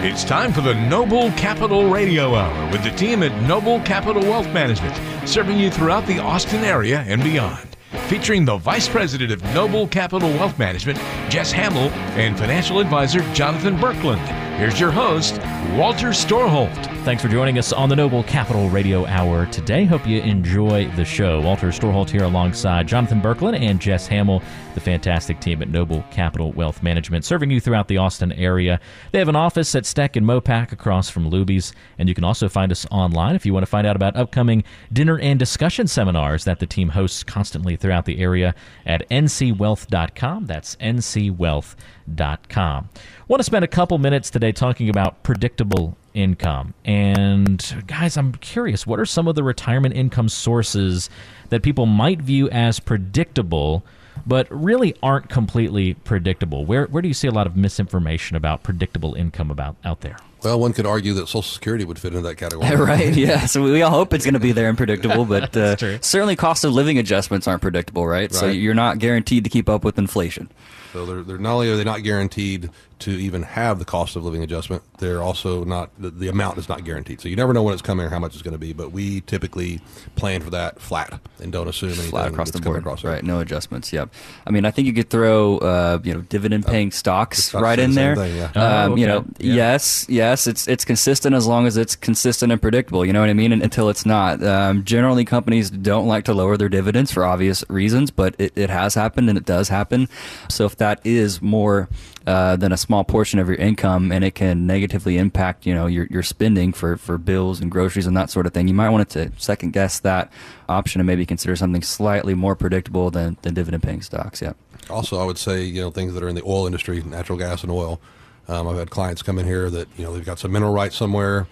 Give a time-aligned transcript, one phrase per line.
[0.00, 4.46] It's time for the Noble Capital Radio Hour with the team at Noble Capital Wealth
[4.52, 4.96] Management,
[5.28, 7.76] serving you throughout the Austin area and beyond.
[8.06, 10.98] Featuring the Vice President of Noble Capital Wealth Management,
[11.28, 14.24] Jess Hamill, and Financial Advisor Jonathan Berkland.
[14.56, 15.38] Here's your host,
[15.76, 16.97] Walter Storholt.
[17.04, 19.86] Thanks for joining us on the Noble Capital Radio Hour today.
[19.86, 21.40] Hope you enjoy the show.
[21.40, 24.42] Walter Storholt here alongside Jonathan Berkland and Jess Hamill,
[24.74, 28.78] the fantastic team at Noble Capital Wealth Management, serving you throughout the Austin area.
[29.10, 32.46] They have an office at Steck and Mopac across from Luby's, and you can also
[32.46, 36.44] find us online if you want to find out about upcoming dinner and discussion seminars
[36.44, 40.44] that the team hosts constantly throughout the area at ncwealth.com.
[40.44, 42.88] That's ncwealth.com.
[43.28, 46.74] Want to spend a couple minutes today talking about predictable income.
[46.84, 51.08] And guys, I'm curious, what are some of the retirement income sources
[51.50, 53.84] that people might view as predictable?
[54.26, 56.66] But really aren't completely predictable.
[56.66, 60.16] Where where do you see a lot of misinformation about predictable income about out there?
[60.42, 62.74] Well, one could argue that Social Security would fit into that category.
[62.76, 63.46] right, yeah.
[63.46, 66.64] So we all hope it's going to be there and predictable, but uh, certainly cost
[66.64, 68.30] of living adjustments aren't predictable, right?
[68.30, 68.32] right?
[68.32, 70.50] So you're not guaranteed to keep up with inflation.
[70.92, 74.24] So they're, they're not only are they not guaranteed to even have the cost of
[74.24, 77.20] living adjustment, they're also not the, the amount is not guaranteed.
[77.20, 78.72] So you never know when it's coming or how much it's going to be.
[78.72, 79.80] But we typically
[80.16, 82.78] plan for that flat and don't assume anything flat across the board.
[82.78, 83.92] Across right, no adjustments.
[83.92, 84.10] Yep.
[84.46, 87.78] I mean, I think you could throw uh, you know dividend paying uh, stocks right
[87.78, 88.16] in there.
[88.16, 88.44] Thing, yeah.
[88.46, 89.00] um, oh, okay.
[89.00, 89.54] You know, yeah.
[89.54, 93.04] yes, yes, it's it's consistent as long as it's consistent and predictable.
[93.04, 93.52] You know what I mean?
[93.52, 94.42] And, until it's not.
[94.42, 98.70] Um, generally, companies don't like to lower their dividends for obvious reasons, but it, it
[98.70, 100.08] has happened and it does happen.
[100.48, 101.88] So if that is more
[102.26, 105.86] uh, than a small portion of your income, and it can negatively impact you know
[105.86, 108.68] your, your spending for, for bills and groceries and that sort of thing.
[108.68, 110.32] You might want to second guess that
[110.68, 114.42] option and maybe consider something slightly more predictable than, than dividend paying stocks.
[114.42, 114.54] Yeah.
[114.90, 117.62] Also, I would say you know things that are in the oil industry, natural gas
[117.62, 118.00] and oil.
[118.48, 120.96] Um, I've had clients come in here that you know they've got some mineral rights
[120.96, 121.46] somewhere.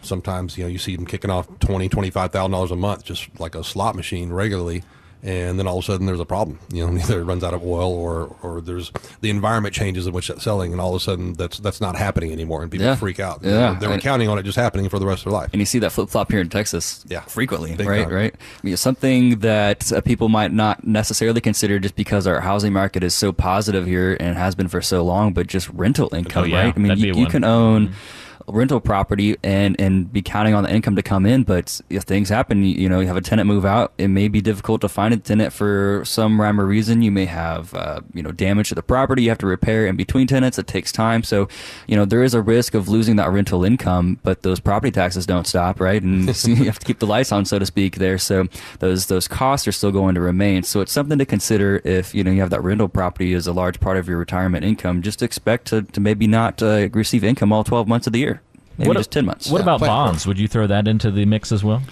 [0.00, 3.04] Sometimes you know you see them kicking off twenty twenty five thousand dollars a month,
[3.04, 4.82] just like a slot machine regularly
[5.22, 6.58] and then all of a sudden there's a problem.
[6.78, 10.12] You know, either it runs out of oil or or there's the environment changes in
[10.12, 12.86] which it's selling, and all of a sudden that's that's not happening anymore, and people
[12.86, 12.94] yeah.
[12.94, 13.40] freak out.
[13.42, 15.50] Yeah, they were counting on it just happening for the rest of their life.
[15.52, 18.04] And you see that flip flop here in Texas, yeah, frequently, Big right?
[18.04, 18.12] Time.
[18.12, 18.34] Right.
[18.36, 23.02] I mean, something that uh, people might not necessarily consider just because our housing market
[23.02, 26.46] is so positive here and has been for so long, but just rental income, oh,
[26.46, 26.64] yeah.
[26.64, 26.74] right?
[26.76, 27.88] I mean, you, you, can own.
[27.88, 31.42] Mm-hmm rental property and and be counting on the income to come in.
[31.42, 34.28] But if things happen, you, you know, you have a tenant move out, it may
[34.28, 37.02] be difficult to find a tenant for some rhyme or reason.
[37.02, 39.96] You may have uh, you know damage to the property you have to repair in
[39.96, 40.58] between tenants.
[40.58, 41.48] It takes time, so
[41.86, 44.18] you know there is a risk of losing that rental income.
[44.22, 46.02] But those property taxes don't stop, right?
[46.02, 48.18] And you have to keep the lights on, so to speak, there.
[48.18, 48.46] So
[48.78, 50.62] those those costs are still going to remain.
[50.62, 53.52] So it's something to consider if you know you have that rental property as a
[53.52, 55.02] large part of your retirement income.
[55.02, 58.37] Just expect to, to maybe not uh, receive income all 12 months of the year
[58.78, 59.50] maybe what just 10 months.
[59.50, 60.26] What yeah, about bonds?
[60.26, 61.82] Would you throw that into the mix as well?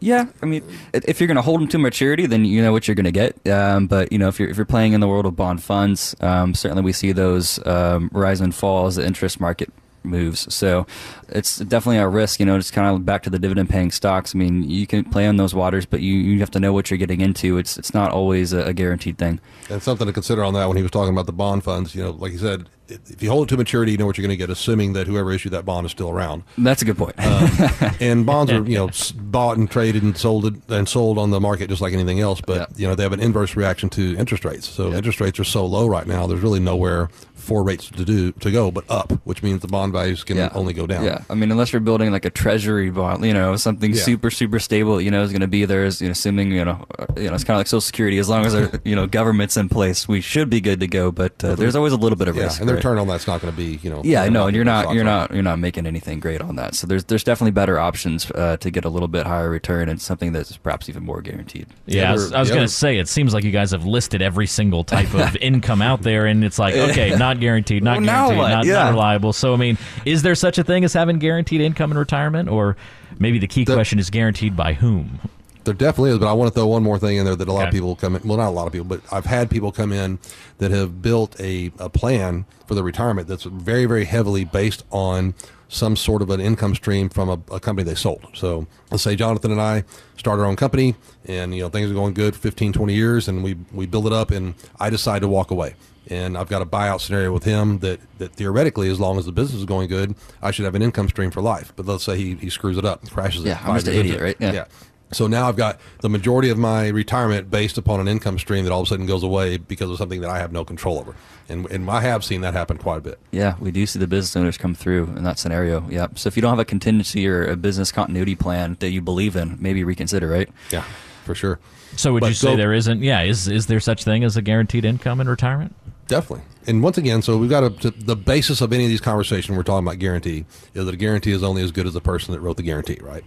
[0.00, 0.62] Yeah, I mean,
[0.92, 3.12] if you're going to hold them to maturity, then you know what you're going to
[3.12, 3.48] get.
[3.48, 6.14] Um, but you know, if you're if you're playing in the world of bond funds,
[6.20, 9.72] um, certainly we see those um, rise and fall as the interest market
[10.04, 10.52] moves.
[10.54, 10.86] So
[11.30, 12.38] it's definitely a risk.
[12.38, 14.34] You know, it's kind of back to the dividend paying stocks.
[14.34, 16.90] I mean, you can play on those waters, but you, you have to know what
[16.90, 17.56] you're getting into.
[17.56, 19.40] It's it's not always a, a guaranteed thing.
[19.70, 21.94] And something to consider on that when he was talking about the bond funds.
[21.94, 24.26] You know, like he said, if you hold it to maturity, you know what you're
[24.26, 26.42] going to get, assuming that whoever issued that bond is still around.
[26.58, 27.18] That's a good point.
[27.18, 27.50] um,
[28.00, 31.68] and bonds are you know bought and traded and sold and sold on the market
[31.68, 32.40] just like anything else.
[32.40, 32.76] But yeah.
[32.76, 34.68] you know they have an inverse reaction to interest rates.
[34.68, 34.96] So yeah.
[34.96, 36.26] interest rates are so low right now.
[36.26, 37.08] There's really nowhere
[37.44, 40.50] for rates to do to go but up, which means the bond values can yeah.
[40.54, 41.04] only go down.
[41.04, 44.02] Yeah, I mean, unless you're building like a treasury bond, you know, something yeah.
[44.02, 45.84] super super stable, you know, is going to be there.
[45.84, 48.18] Is you know, assuming you know, uh, you know, it's kind of like Social Security.
[48.18, 51.12] As long as our you know government's in place, we should be good to go.
[51.12, 52.42] But uh, there's always a little bit of risk.
[52.42, 52.60] yeah, risk.
[52.60, 54.02] and the return on that's not going to be you know.
[54.04, 56.74] Yeah, no, and you're not you're not you're not making anything great on that.
[56.74, 60.00] So there's there's definitely better options uh, to get a little bit higher return and
[60.00, 61.66] something that's perhaps even more guaranteed.
[61.86, 64.46] Yeah, I was, was going to say it seems like you guys have listed every
[64.46, 68.38] single type of income out there, and it's like okay, not guaranteed, not well, guaranteed,
[68.38, 68.74] not, yeah.
[68.74, 69.32] not reliable.
[69.32, 72.76] So I mean, is there such a thing as having guaranteed income in retirement, or
[73.18, 75.20] maybe the key the, question is guaranteed by whom?
[75.64, 77.52] There definitely is, but I want to throw one more thing in there that a
[77.52, 77.68] lot okay.
[77.68, 78.28] of people come in.
[78.28, 80.18] Well, not a lot of people, but I've had people come in
[80.58, 85.34] that have built a, a plan for their retirement that's very, very heavily based on
[85.68, 88.26] some sort of an income stream from a, a, company they sold.
[88.34, 89.84] So let's say Jonathan and I
[90.16, 90.94] start our own company
[91.24, 94.12] and you know things are going good 15, 20 years and we, we build it
[94.12, 95.74] up and I decide to walk away
[96.08, 99.32] and I've got a buyout scenario with him that, that theoretically, as long as the
[99.32, 101.72] business is going good, I should have an income stream for life.
[101.76, 103.60] But let's say he, he screws it up, crashes yeah, it.
[103.62, 104.36] Yeah, I'm just an idiot, right?
[104.38, 104.52] Yeah.
[104.52, 104.64] yeah.
[105.12, 108.72] So now I've got the majority of my retirement based upon an income stream that
[108.72, 111.14] all of a sudden goes away because of something that I have no control over.
[111.48, 113.18] And, and I have seen that happen quite a bit.
[113.30, 115.88] Yeah, we do see the business owners come through in that scenario.
[115.88, 116.08] Yeah.
[116.16, 119.36] So if you don't have a contingency or a business continuity plan that you believe
[119.36, 120.48] in, maybe reconsider, right?
[120.72, 120.84] Yeah,
[121.24, 121.60] for sure.
[121.96, 123.02] So would but you say go, there isn't?
[123.02, 125.76] Yeah, is is there such thing as a guaranteed income in retirement?
[126.06, 126.44] Definitely.
[126.66, 129.56] And once again, so we've got a, to, the basis of any of these conversations
[129.56, 132.32] we're talking about guarantee is that a guarantee is only as good as the person
[132.32, 133.24] that wrote the guarantee, right?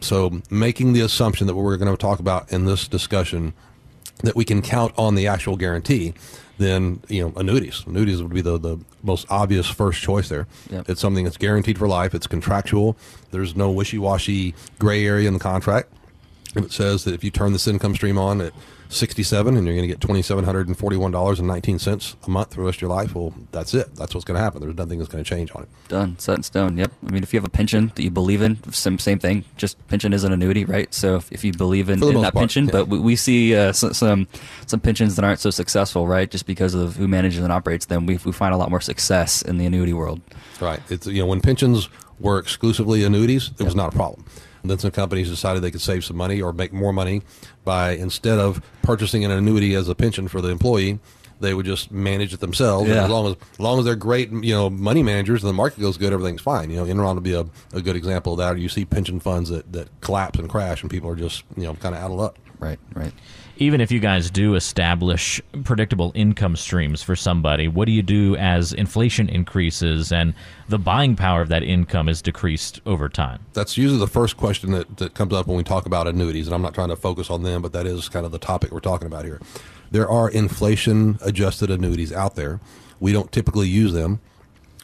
[0.00, 3.52] So making the assumption that what we're going to talk about in this discussion
[4.22, 6.14] that we can count on the actual guarantee,
[6.58, 7.84] then you know annuities.
[7.86, 10.46] Annuities would be the, the most obvious first choice there.
[10.70, 10.90] Yep.
[10.90, 12.14] It's something that's guaranteed for life.
[12.14, 12.96] It's contractual.
[13.30, 15.92] There's no wishy washy gray area in the contract.
[16.56, 18.52] If it says that if you turn this income stream on at
[18.90, 23.14] 67 and you're going to get $2,741.19 a month for the rest of your life,
[23.14, 23.94] well, that's it.
[23.94, 24.60] That's what's going to happen.
[24.60, 25.68] There's nothing that's going to change on it.
[25.88, 26.18] Done.
[26.18, 26.76] Set in stone.
[26.76, 26.92] Yep.
[27.06, 29.44] I mean, if you have a pension that you believe in, same, same thing.
[29.56, 30.92] Just pension is an annuity, right?
[30.92, 32.72] So if, if you believe in, in that part, pension, yeah.
[32.72, 34.28] but we, we see uh, some, some,
[34.66, 36.30] some pensions that aren't so successful, right?
[36.30, 39.42] Just because of who manages and operates them, we, we find a lot more success
[39.42, 40.20] in the annuity world.
[40.60, 40.80] Right.
[40.90, 41.88] It's, you know, when pensions
[42.18, 43.66] were exclusively annuities, it yep.
[43.66, 44.24] was not a problem.
[44.62, 47.22] And then some companies decided they could save some money or make more money
[47.64, 50.98] by instead of purchasing an annuity as a pension for the employee,
[51.40, 52.88] they would just manage it themselves.
[52.88, 53.04] Yeah.
[53.04, 55.80] as long as, as long as they're great, you know, money managers and the market
[55.80, 56.70] goes good, everything's fine.
[56.70, 58.58] You know, Enron would be a, a good example of that.
[58.58, 61.74] You see pension funds that, that collapse and crash, and people are just you know
[61.74, 62.36] kind of out of luck.
[62.58, 63.12] Right, right
[63.60, 68.34] even if you guys do establish predictable income streams for somebody, what do you do
[68.36, 70.32] as inflation increases and
[70.70, 73.44] the buying power of that income is decreased over time?
[73.52, 76.54] That's usually the first question that, that comes up when we talk about annuities, and
[76.54, 78.80] I'm not trying to focus on them, but that is kind of the topic we're
[78.80, 79.40] talking about here.
[79.90, 82.60] There are inflation adjusted annuities out there.
[82.98, 84.20] We don't typically use them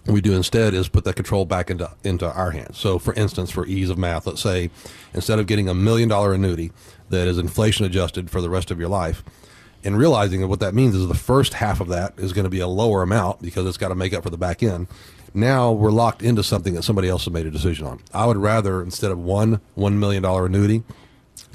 [0.06, 2.78] we do instead is put that control back into into our hands.
[2.78, 4.70] So, for instance, for ease of math, let's say
[5.14, 6.72] instead of getting a million dollar annuity,
[7.10, 9.22] that is inflation adjusted for the rest of your life.
[9.84, 12.50] And realizing that what that means is the first half of that is going to
[12.50, 14.88] be a lower amount because it's got to make up for the back end.
[15.32, 18.00] Now we're locked into something that somebody else has made a decision on.
[18.12, 20.82] I would rather instead of one one million dollar annuity,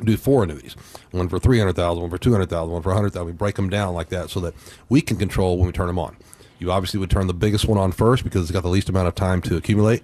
[0.03, 0.75] do four annuities,
[1.09, 3.25] one for three hundred thousand, one for two hundred thousand, one for a hundred thousand.
[3.25, 4.53] We break them down like that so that
[4.88, 6.15] we can control when we turn them on.
[6.59, 9.07] You obviously would turn the biggest one on first because it's got the least amount
[9.07, 10.03] of time to accumulate.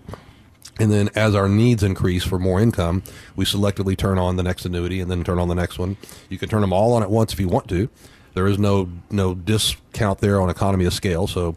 [0.79, 3.03] And then as our needs increase for more income,
[3.35, 5.97] we selectively turn on the next annuity and then turn on the next one.
[6.29, 7.89] You can turn them all on at once if you want to.
[8.33, 11.25] There is no no discount there on economy of scale.
[11.25, 11.56] So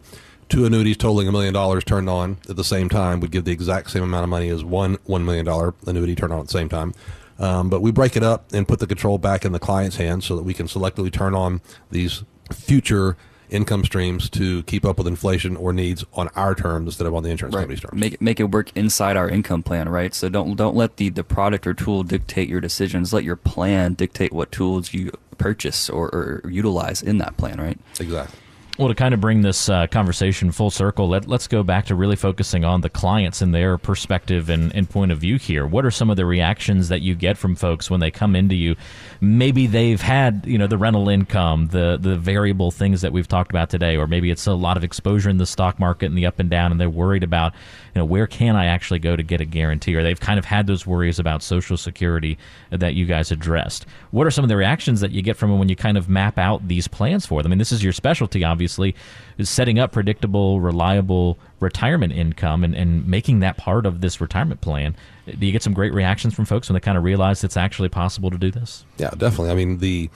[0.49, 3.51] two annuities totaling a million dollars turned on at the same time would give the
[3.51, 6.51] exact same amount of money as one one million dollar annuity turned on at the
[6.51, 6.93] same time.
[7.37, 10.25] Um, but we break it up and put the control back in the client's hands
[10.25, 13.17] so that we can selectively turn on these future
[13.51, 17.23] income streams to keep up with inflation or needs on our terms instead of on
[17.23, 17.61] the insurance right.
[17.61, 17.99] company's terms.
[17.99, 20.13] Make it, make it work inside our income plan, right?
[20.13, 23.13] So don't don't let the, the product or tool dictate your decisions.
[23.13, 27.77] Let your plan dictate what tools you purchase or, or utilize in that plan, right?
[27.99, 28.39] Exactly.
[28.79, 31.95] Well, to kind of bring this uh, conversation full circle, let, us go back to
[31.95, 35.67] really focusing on the clients and their perspective and, and, point of view here.
[35.67, 38.55] What are some of the reactions that you get from folks when they come into
[38.55, 38.77] you?
[39.19, 43.51] Maybe they've had, you know, the rental income, the the variable things that we've talked
[43.51, 46.25] about today, or maybe it's a lot of exposure in the stock market and the
[46.25, 47.53] up and down, and they're worried about,
[47.93, 49.95] you know, where can I actually go to get a guarantee?
[49.95, 52.37] Or they've kind of had those worries about Social Security
[52.69, 53.85] that you guys addressed.
[54.11, 56.09] What are some of the reactions that you get from them when you kind of
[56.09, 57.51] map out these plans for them?
[57.51, 58.95] I mean, this is your specialty, obviously
[59.37, 64.61] is setting up predictable, reliable retirement income and, and making that part of this retirement
[64.61, 64.95] plan.
[65.25, 67.89] Do you get some great reactions from folks when they kind of realize it's actually
[67.89, 68.85] possible to do this?
[68.97, 69.51] Yeah, definitely.
[69.51, 70.09] I mean, the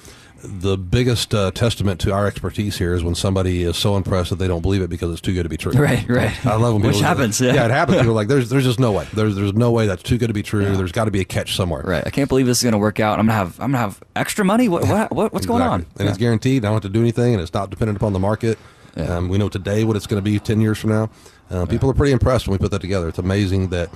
[0.43, 4.37] the biggest uh, testament to our expertise here is when somebody is so impressed that
[4.37, 5.71] they don't believe it because it's too good to be true.
[5.71, 6.45] Right, right.
[6.45, 6.83] I love when.
[6.87, 7.39] Which happens.
[7.41, 7.53] Yeah.
[7.53, 7.97] yeah, it happens.
[7.97, 9.07] People are like, "There's, there's just no way.
[9.13, 10.63] There's, there's no way that's too good to be true.
[10.63, 10.75] Yeah.
[10.75, 12.03] There's got to be a catch somewhere." Right.
[12.05, 13.19] I can't believe this is going to work out.
[13.19, 14.69] I'm gonna have, I'm gonna have extra money.
[14.69, 15.47] What, what, what what's exactly.
[15.47, 15.85] going on?
[15.97, 16.09] And yeah.
[16.09, 16.65] it's guaranteed.
[16.65, 18.57] I don't have to do anything, and it's not dependent upon the market.
[18.97, 21.09] Um, we know today what it's going to be 10 years from now.
[21.49, 23.09] Uh, people are pretty impressed when we put that together.
[23.09, 23.89] It's amazing that,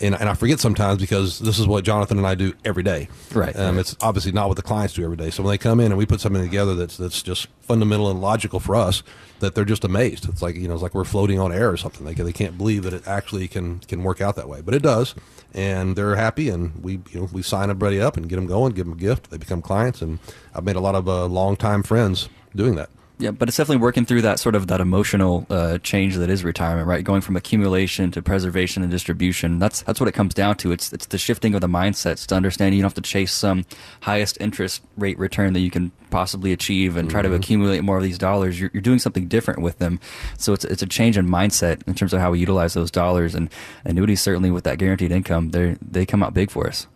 [0.00, 3.08] and, and, I forget sometimes because this is what Jonathan and I do every day.
[3.32, 3.80] Right, um, right.
[3.80, 5.30] It's obviously not what the clients do every day.
[5.30, 8.20] So when they come in and we put something together that's that's just fundamental and
[8.20, 9.02] logical for us,
[9.40, 10.28] that they're just amazed.
[10.28, 12.06] It's like you know, it's like we're floating on air or something.
[12.06, 14.82] They, they can't believe that it actually can can work out that way, but it
[14.82, 15.14] does,
[15.52, 16.48] and they're happy.
[16.48, 19.00] And we you know we sign everybody up and get them going, give them a
[19.00, 19.30] gift.
[19.30, 20.18] They become clients, and
[20.54, 22.90] I've made a lot of uh, long time friends doing that.
[23.20, 26.42] Yeah, but it's definitely working through that sort of that emotional uh, change that is
[26.42, 27.04] retirement, right?
[27.04, 29.58] Going from accumulation to preservation and distribution.
[29.58, 30.72] That's that's what it comes down to.
[30.72, 33.66] It's it's the shifting of the mindsets to understand you don't have to chase some
[34.00, 37.32] highest interest rate return that you can possibly achieve and try mm-hmm.
[37.32, 38.58] to accumulate more of these dollars.
[38.58, 40.00] You're, you're doing something different with them.
[40.38, 43.34] So it's it's a change in mindset in terms of how we utilize those dollars.
[43.34, 43.50] And
[43.84, 46.86] annuities certainly with that guaranteed income, they they come out big for us.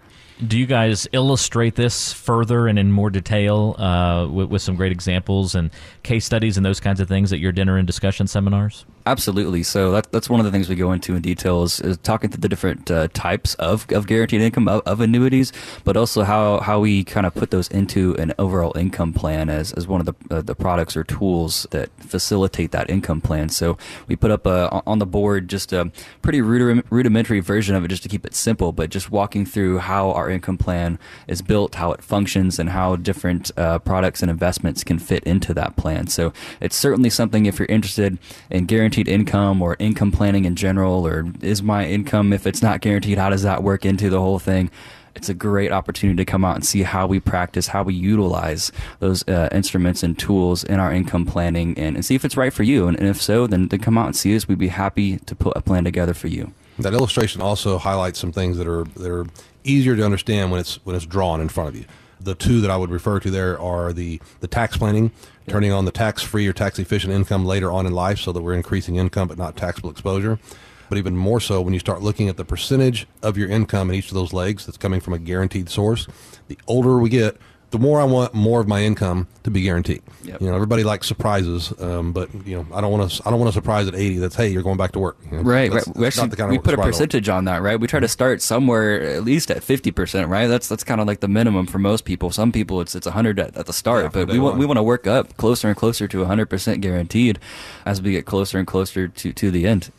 [0.45, 4.91] Do you guys illustrate this further and in more detail uh, with, with some great
[4.91, 5.71] examples and
[6.03, 8.85] case studies and those kinds of things at your dinner and discussion seminars?
[9.07, 9.63] Absolutely.
[9.63, 12.31] So that, that's one of the things we go into in detail is, is talking
[12.31, 15.53] through the different uh, types of, of guaranteed income of, of, annuities,
[15.85, 19.75] but also how, how we kind of put those into an overall income plan as,
[19.75, 23.51] as one of the, uh, the products or tools that facilitate that income plan.
[23.51, 23.77] So
[24.09, 25.93] we put up a, on the board just a
[26.23, 30.13] pretty rudimentary version of it just to keep it simple, but just walking through how
[30.13, 34.83] our income plan is built, how it functions, and how different uh, products and investments
[34.83, 36.07] can fit into that plan.
[36.07, 38.17] So it's certainly something if you're interested
[38.51, 42.63] in guaranteed guaranteed income or income planning in general, or is my income, if it's
[42.63, 44.71] not guaranteed, how does that work into the whole thing?
[45.17, 48.71] It's a great opportunity to come out and see how we practice, how we utilize
[49.01, 52.53] those uh, instruments and tools in our income planning and, and see if it's right
[52.53, 52.87] for you.
[52.87, 54.47] And, and if so, then, then come out and see us.
[54.47, 56.53] We'd be happy to put a plan together for you.
[56.79, 59.27] That illustration also highlights some things that are that are
[59.63, 61.85] easier to understand when it's when it's drawn in front of you
[62.25, 65.13] the two that I would refer to there are the, the tax planning,
[65.47, 68.43] turning on the tax free or tax efficient income later on in life so that
[68.43, 70.39] we're increasing income but not taxable exposure.
[70.89, 73.97] But even more so when you start looking at the percentage of your income in
[73.97, 76.07] each of those legs that's coming from a guaranteed source.
[76.49, 77.37] The older we get,
[77.75, 80.01] the more I want more of my income to be guaranteed.
[80.23, 80.41] Yep.
[80.41, 83.23] You know, everybody likes surprises, um, but you know, I don't want to.
[83.27, 84.19] I don't want a surprise at eighty.
[84.19, 85.17] That's hey, you're going back to work.
[85.29, 85.85] You know, right, right.
[85.97, 87.81] We actually we put a percentage on that, right?
[87.81, 90.47] We try to start somewhere at least at fifty percent, right?
[90.47, 92.31] That's that's kind of like the minimum for most people.
[92.31, 94.79] Some people it's it's hundred at, at, the start, yeah, but we want we want
[94.79, 97.41] to work up closer and closer to hundred percent guaranteed
[97.85, 99.91] as we get closer and closer to to the end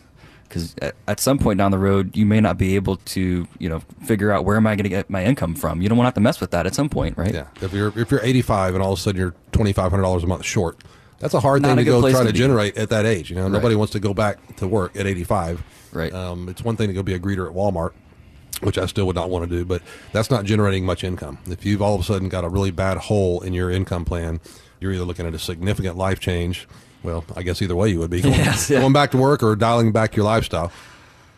[0.56, 3.70] because at, at, some point down the road you may not be able to you
[3.70, 5.82] know figure out where am i going to get my income from.
[5.82, 7.34] You don't want to have to mess with that at some point right?
[7.34, 7.48] Yeah.
[7.62, 10.78] If you're if you're 85 and all of a sudden you're $2500 a month short
[11.20, 13.36] that's a hard not thing to go try to, to generate at that age you
[13.36, 13.44] know?
[13.44, 13.52] Right.
[13.52, 16.14] nobody wants to go back to work at 85 right.
[16.14, 17.92] Um, it's one thing to go be a greeter at walmart
[18.62, 19.82] which I still would not want to do, but
[20.14, 21.40] that's not generating much income.
[21.46, 24.40] If you've all of a sudden got a really bad hole in your income plan,
[24.80, 26.66] you're either looking at a significant life change
[27.04, 28.80] well, I guess either way you would be going, yes, yeah.
[28.80, 30.72] going back to work or dialing back your lifestyle.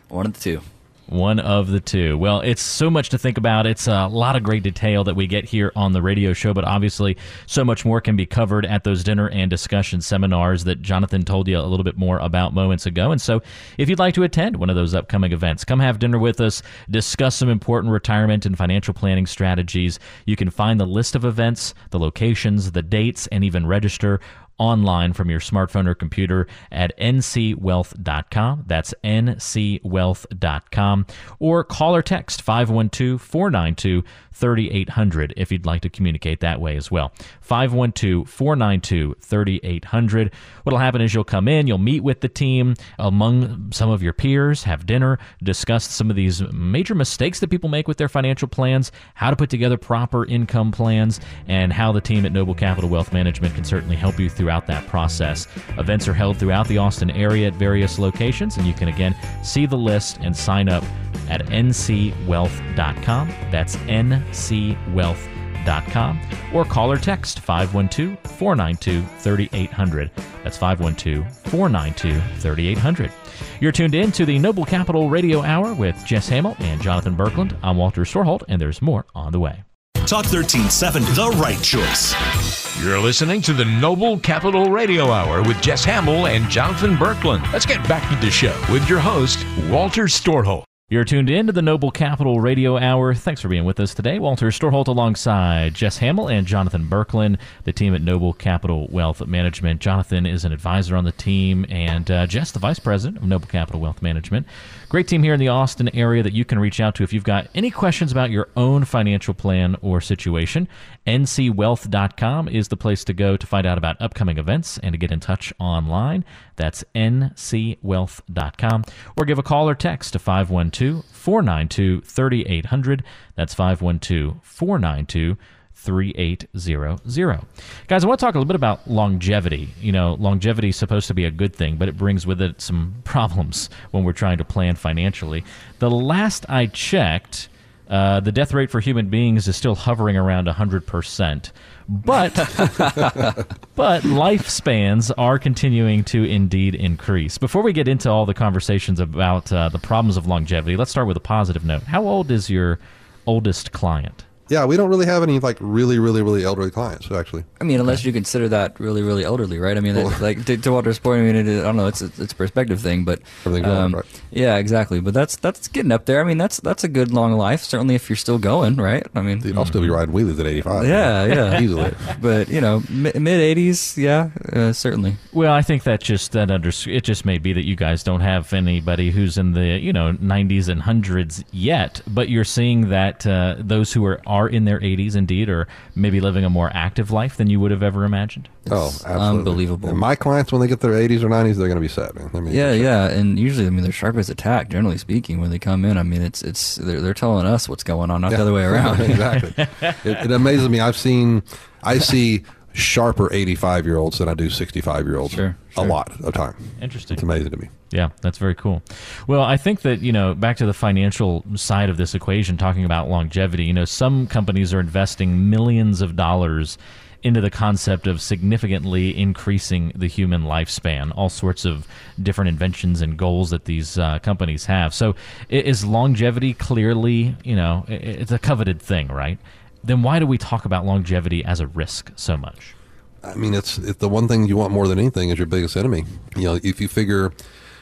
[0.08, 0.60] One of the two.
[1.08, 2.18] One of the two.
[2.18, 3.66] Well, it's so much to think about.
[3.66, 6.66] It's a lot of great detail that we get here on the radio show, but
[6.66, 11.24] obviously, so much more can be covered at those dinner and discussion seminars that Jonathan
[11.24, 13.10] told you a little bit more about moments ago.
[13.10, 13.40] And so,
[13.78, 16.62] if you'd like to attend one of those upcoming events, come have dinner with us,
[16.90, 19.98] discuss some important retirement and financial planning strategies.
[20.26, 24.20] You can find the list of events, the locations, the dates, and even register
[24.58, 28.64] online from your smartphone or computer at ncwealth.com.
[28.66, 31.06] That's ncwealth.com.
[31.38, 34.04] Or call or text 512 492
[34.38, 37.12] 3800 if you'd like to communicate that way as well.
[37.40, 40.32] 512 492 3800.
[40.62, 44.12] What'll happen is you'll come in, you'll meet with the team among some of your
[44.12, 48.48] peers, have dinner, discuss some of these major mistakes that people make with their financial
[48.48, 52.88] plans, how to put together proper income plans, and how the team at Noble Capital
[52.88, 55.46] Wealth Management can certainly help you throughout that process.
[55.76, 59.66] Events are held throughout the Austin area at various locations, and you can again see
[59.66, 60.82] the list and sign up
[61.28, 63.28] at ncwealth.com.
[63.50, 66.20] That's ncwealth.com.
[66.54, 70.10] Or call or text 512 492 3800.
[70.42, 73.12] That's 512 492 3800.
[73.60, 77.54] You're tuned in to the Noble Capital Radio Hour with Jess Hamill and Jonathan Berkland.
[77.62, 79.64] I'm Walter Storholt, and there's more on the way.
[80.06, 82.67] Talk 1370, the right choice.
[82.80, 87.52] You're listening to the Noble Capital Radio Hour with Jess Hamill and Jonathan Berkland.
[87.52, 90.62] Let's get back to the show with your host, Walter Storholt.
[90.88, 93.14] You're tuned in to the Noble Capital Radio Hour.
[93.14, 94.20] Thanks for being with us today.
[94.20, 99.80] Walter Storholt alongside Jess Hamill and Jonathan Berkland, the team at Noble Capital Wealth Management.
[99.80, 103.48] Jonathan is an advisor on the team, and uh, Jess, the vice president of Noble
[103.48, 104.46] Capital Wealth Management.
[104.88, 107.22] Great team here in the Austin area that you can reach out to if you've
[107.22, 110.66] got any questions about your own financial plan or situation.
[111.06, 115.12] ncwealth.com is the place to go to find out about upcoming events and to get
[115.12, 116.24] in touch online.
[116.56, 118.84] That's ncwealth.com.
[119.14, 123.04] Or give a call or text to 512 492 3800.
[123.34, 125.36] That's 512 492
[125.78, 127.40] 3800.
[127.86, 129.68] Guys, I want to talk a little bit about longevity.
[129.80, 132.60] You know, longevity is supposed to be a good thing, but it brings with it
[132.60, 135.44] some problems when we're trying to plan financially.
[135.78, 137.48] The last I checked,
[137.88, 141.52] uh, the death rate for human beings is still hovering around 100%.
[141.88, 142.34] But
[143.76, 147.38] but lifespans are continuing to indeed increase.
[147.38, 151.06] Before we get into all the conversations about uh, the problems of longevity, let's start
[151.06, 151.84] with a positive note.
[151.84, 152.78] How old is your
[153.26, 154.24] oldest client?
[154.48, 157.44] Yeah, we don't really have any like really, really, really elderly clients actually.
[157.60, 159.76] I mean, unless you consider that really, really elderly, right?
[159.76, 162.02] I mean, it, like to, to Walter's point, I mean, it, I don't know, it's
[162.02, 164.04] a, it's a perspective thing, but um, right.
[164.30, 165.00] yeah, exactly.
[165.00, 166.20] But that's that's getting up there.
[166.20, 167.62] I mean, that's that's a good long life.
[167.62, 169.06] Certainly, if you're still going, right?
[169.14, 170.86] I mean, Dude, I'll still be riding wheelies at 85.
[170.86, 171.94] Yeah, yeah, easily.
[172.20, 175.16] But you know, mid 80s, yeah, uh, certainly.
[175.32, 178.20] Well, I think that just that under it just may be that you guys don't
[178.20, 183.26] have anybody who's in the you know 90s and hundreds yet, but you're seeing that
[183.26, 187.10] uh, those who are are in their 80s indeed or maybe living a more active
[187.10, 188.48] life than you would have ever imagined.
[188.70, 189.38] oh, absolutely.
[189.38, 189.88] unbelievable.
[189.88, 192.14] And my clients, when they get their 80s or 90s, they're going to be sad.
[192.14, 192.30] man.
[192.32, 194.68] I mean, yeah, yeah, and usually, I mean, they're sharp as a tack.
[194.68, 197.84] Generally speaking, when they come in, I mean, it's it's they're, they're telling us what's
[197.84, 198.36] going on, not yeah.
[198.38, 199.00] the other way around.
[199.00, 199.54] exactly.
[200.04, 200.80] it, it amazes me.
[200.80, 201.42] I've seen,
[201.82, 202.44] I see
[202.78, 205.34] sharper 85 year olds than I do 65 year olds.
[205.34, 205.84] Sure, sure.
[205.84, 206.54] A lot of time.
[206.80, 207.14] Interesting.
[207.14, 207.68] It's amazing to me.
[207.90, 208.82] Yeah, that's very cool.
[209.26, 212.84] Well, I think that, you know, back to the financial side of this equation, talking
[212.84, 216.78] about longevity, you know, some companies are investing millions of dollars
[217.22, 221.86] into the concept of significantly increasing the human lifespan, all sorts of
[222.22, 224.94] different inventions and goals that these uh, companies have.
[224.94, 225.16] So,
[225.48, 229.38] is longevity clearly, you know, it's a coveted thing, right?
[229.84, 232.74] Then why do we talk about longevity as a risk so much?
[233.22, 235.76] I mean, it's, it's the one thing you want more than anything is your biggest
[235.76, 236.04] enemy.
[236.36, 237.32] You know, if you figure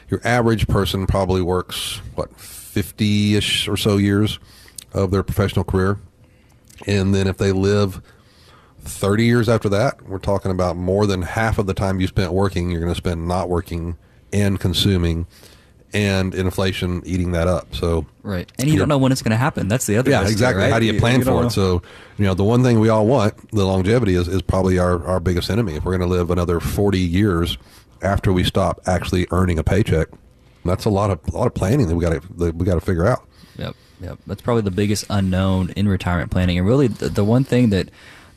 [0.09, 4.39] your average person probably works what 50ish or so years
[4.93, 5.99] of their professional career
[6.85, 8.01] and then if they live
[8.81, 12.31] 30 years after that we're talking about more than half of the time you spent
[12.31, 13.97] working you're going to spend not working
[14.31, 15.25] and consuming
[15.93, 19.37] and inflation eating that up so right and you don't know when it's going to
[19.37, 20.71] happen that's the other yeah exactly right?
[20.71, 21.81] how do you plan you, you for it so
[22.17, 25.19] you know the one thing we all want the longevity is, is probably our, our
[25.21, 27.57] biggest enemy if we're going to live another 40 years
[28.01, 30.07] after we stop actually earning a paycheck.
[30.65, 32.81] That's a lot of a lot of planning that we got to we got to
[32.81, 33.27] figure out.
[33.57, 34.19] Yep, yep.
[34.27, 37.89] That's probably the biggest unknown in retirement planning, and really the, the one thing that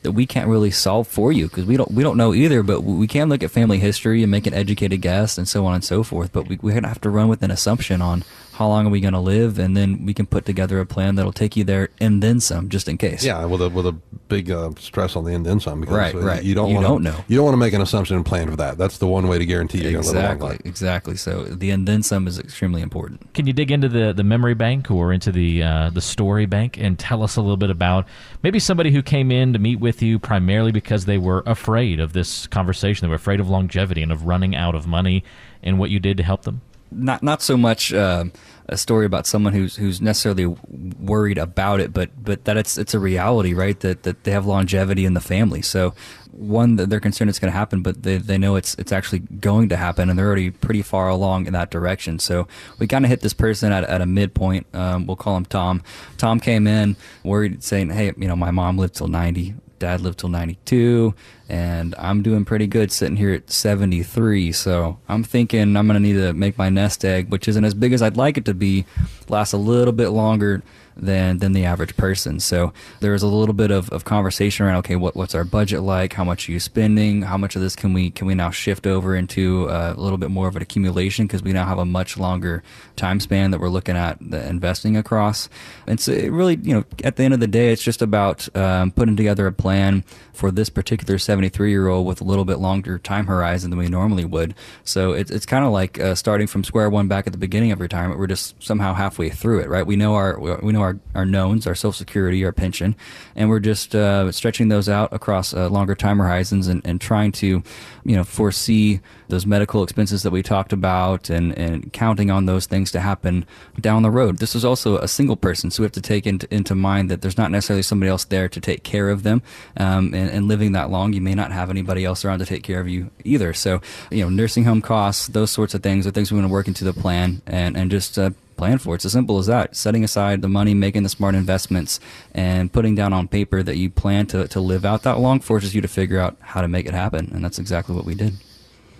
[0.03, 2.63] that we can't really solve for you because we don't we don't know either.
[2.63, 5.75] But we can look at family history and make an educated guess and so on
[5.75, 6.31] and so forth.
[6.31, 8.23] But we we have to run with an assumption on
[8.61, 11.15] how long are we going to live, and then we can put together a plan
[11.15, 13.25] that'll take you there and then some, just in case.
[13.25, 13.93] Yeah, with a with a
[14.27, 15.81] big uh, stress on the end, then some.
[15.81, 16.43] Because right, right.
[16.43, 17.25] You don't you wanna, don't know.
[17.27, 18.77] You don't want to make an assumption and plan for that.
[18.77, 20.61] That's the one way to guarantee you're exactly, going to live a long life.
[20.65, 21.17] Exactly.
[21.17, 23.33] So the end then some is extremely important.
[23.33, 26.77] Can you dig into the the memory bank or into the uh, the story bank
[26.77, 28.05] and tell us a little bit about
[28.43, 32.13] maybe somebody who came in to meet with you primarily because they were afraid of
[32.13, 35.23] this conversation, they were afraid of longevity and of running out of money,
[35.63, 36.61] and what you did to help them?
[36.91, 37.93] Not not so much.
[37.93, 38.25] Uh,
[38.71, 42.93] a story about someone who's who's necessarily worried about it, but but that it's it's
[42.93, 43.79] a reality, right?
[43.81, 45.61] That that they have longevity in the family.
[45.61, 45.93] So
[46.31, 49.19] one that they're concerned it's going to happen, but they, they know it's it's actually
[49.19, 52.17] going to happen, and they're already pretty far along in that direction.
[52.17, 52.47] So
[52.79, 54.65] we kind of hit this person at, at a midpoint.
[54.73, 55.83] Um, we'll call him Tom.
[56.17, 60.19] Tom came in worried, saying, "Hey, you know, my mom lived till 90 dad lived
[60.19, 61.13] till 92
[61.49, 65.99] and I'm doing pretty good sitting here at 73 so I'm thinking I'm going to
[65.99, 68.53] need to make my nest egg which isn't as big as I'd like it to
[68.53, 68.85] be
[69.27, 70.61] last a little bit longer
[70.95, 72.39] than than the average person.
[72.39, 75.81] So there was a little bit of, of conversation around okay, what what's our budget
[75.81, 76.13] like?
[76.13, 77.23] How much are you spending?
[77.23, 80.17] How much of this can we can we now shift over into uh, a little
[80.17, 82.63] bit more of an accumulation because we now have a much longer
[82.95, 85.49] time span that we're looking at the investing across.
[85.87, 88.53] And so it really, you know, at the end of the day, it's just about
[88.55, 92.59] um, putting together a plan for this particular 73 year old with a little bit
[92.59, 94.55] longer time horizon than we normally would.
[94.83, 97.71] So it's it's kind of like uh, starting from square one back at the beginning
[97.71, 98.19] of retirement.
[98.19, 99.85] We're just somehow halfway through it, right?
[99.85, 102.95] We know our we know our, our knowns, our Social Security, our pension,
[103.35, 107.31] and we're just uh, stretching those out across uh, longer time horizons and, and trying
[107.33, 107.63] to,
[108.03, 112.65] you know, foresee those medical expenses that we talked about and, and counting on those
[112.65, 113.45] things to happen
[113.79, 114.39] down the road.
[114.39, 117.21] This is also a single person, so we have to take into, into mind that
[117.21, 119.41] there's not necessarily somebody else there to take care of them.
[119.77, 122.63] Um, and, and living that long, you may not have anybody else around to take
[122.63, 123.53] care of you either.
[123.53, 126.51] So, you know, nursing home costs, those sorts of things are things we want to
[126.51, 128.31] work into the plan and, and just uh,
[128.61, 128.93] plan for.
[128.93, 129.75] It's as simple as that.
[129.75, 131.99] Setting aside the money, making the smart investments,
[132.31, 135.73] and putting down on paper that you plan to, to live out that long forces
[135.73, 137.31] you to figure out how to make it happen.
[137.33, 138.33] And that's exactly what we did.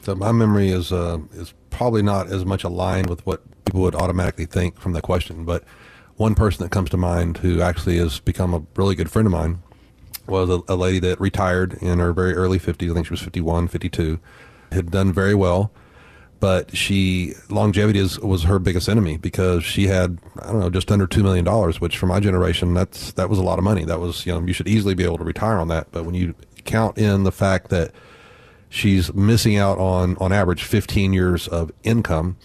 [0.02, 3.94] So my memory is uh, is probably not as much aligned with what people would
[3.94, 5.64] automatically think from the question, but
[6.18, 9.32] one person that comes to mind who actually has become a really good friend of
[9.32, 9.60] mine
[10.26, 12.90] was a, a lady that retired in her very early 50s.
[12.90, 14.20] I think she was 51, 52,
[14.72, 15.72] had done very well
[16.42, 20.92] but she longevity is, was her biggest enemy because she had I don't know just
[20.92, 23.86] under two million dollars, which for my generation that's that was a lot of money.
[23.86, 25.92] That was you know you should easily be able to retire on that.
[25.92, 26.34] But when you
[26.66, 27.92] count in the fact that
[28.70, 32.38] she's missing out on on average 15 years of income,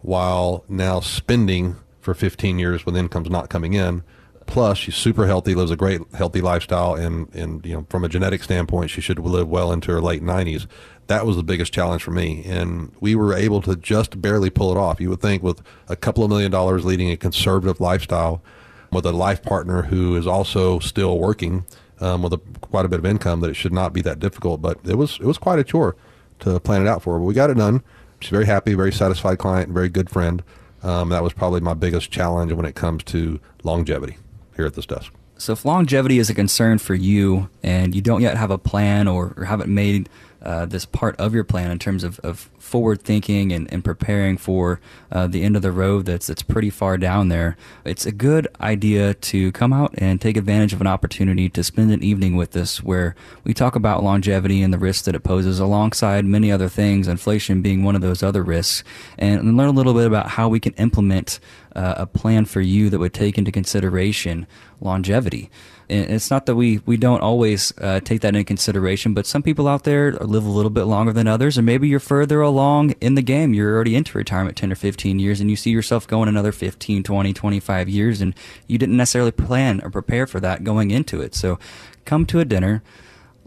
[0.00, 4.02] while now spending for 15 years when income's not coming in,
[4.46, 8.08] Plus, she's super healthy, lives a great healthy lifestyle, and and you know from a
[8.08, 10.66] genetic standpoint, she should live well into her late 90s.
[11.08, 14.72] That was the biggest challenge for me, and we were able to just barely pull
[14.72, 15.00] it off.
[15.00, 18.42] You would think with a couple of million dollars, leading a conservative lifestyle,
[18.90, 21.64] with a life partner who is also still working
[22.00, 24.60] um, with a, quite a bit of income, that it should not be that difficult.
[24.62, 25.96] But it was it was quite a chore
[26.40, 27.18] to plan it out for.
[27.18, 27.82] But we got it done.
[28.20, 30.42] She's very happy, very satisfied client, very good friend.
[30.82, 34.18] Um, that was probably my biggest challenge when it comes to longevity
[34.56, 35.12] here at this desk.
[35.38, 39.06] So, if longevity is a concern for you and you don't yet have a plan
[39.06, 40.08] or, or haven't made
[40.46, 44.36] uh, this part of your plan in terms of, of forward thinking and, and preparing
[44.36, 44.80] for
[45.10, 48.46] uh, the end of the road that's that's pretty far down there, it's a good
[48.60, 52.56] idea to come out and take advantage of an opportunity to spend an evening with
[52.56, 56.68] us where we talk about longevity and the risks that it poses alongside many other
[56.68, 58.84] things, inflation being one of those other risks,
[59.18, 61.40] and learn a little bit about how we can implement
[61.74, 64.46] uh, a plan for you that would take into consideration
[64.80, 65.50] longevity.
[65.88, 69.42] And it's not that we, we don't always uh, take that into consideration, but some
[69.42, 72.92] people out there live a little bit longer than others, and maybe you're further along
[73.00, 73.54] in the game.
[73.54, 77.02] You're already into retirement 10 or 15 years, and you see yourself going another 15,
[77.02, 78.34] 20, 25 years, and
[78.66, 81.34] you didn't necessarily plan or prepare for that going into it.
[81.34, 81.58] So
[82.04, 82.82] come to a dinner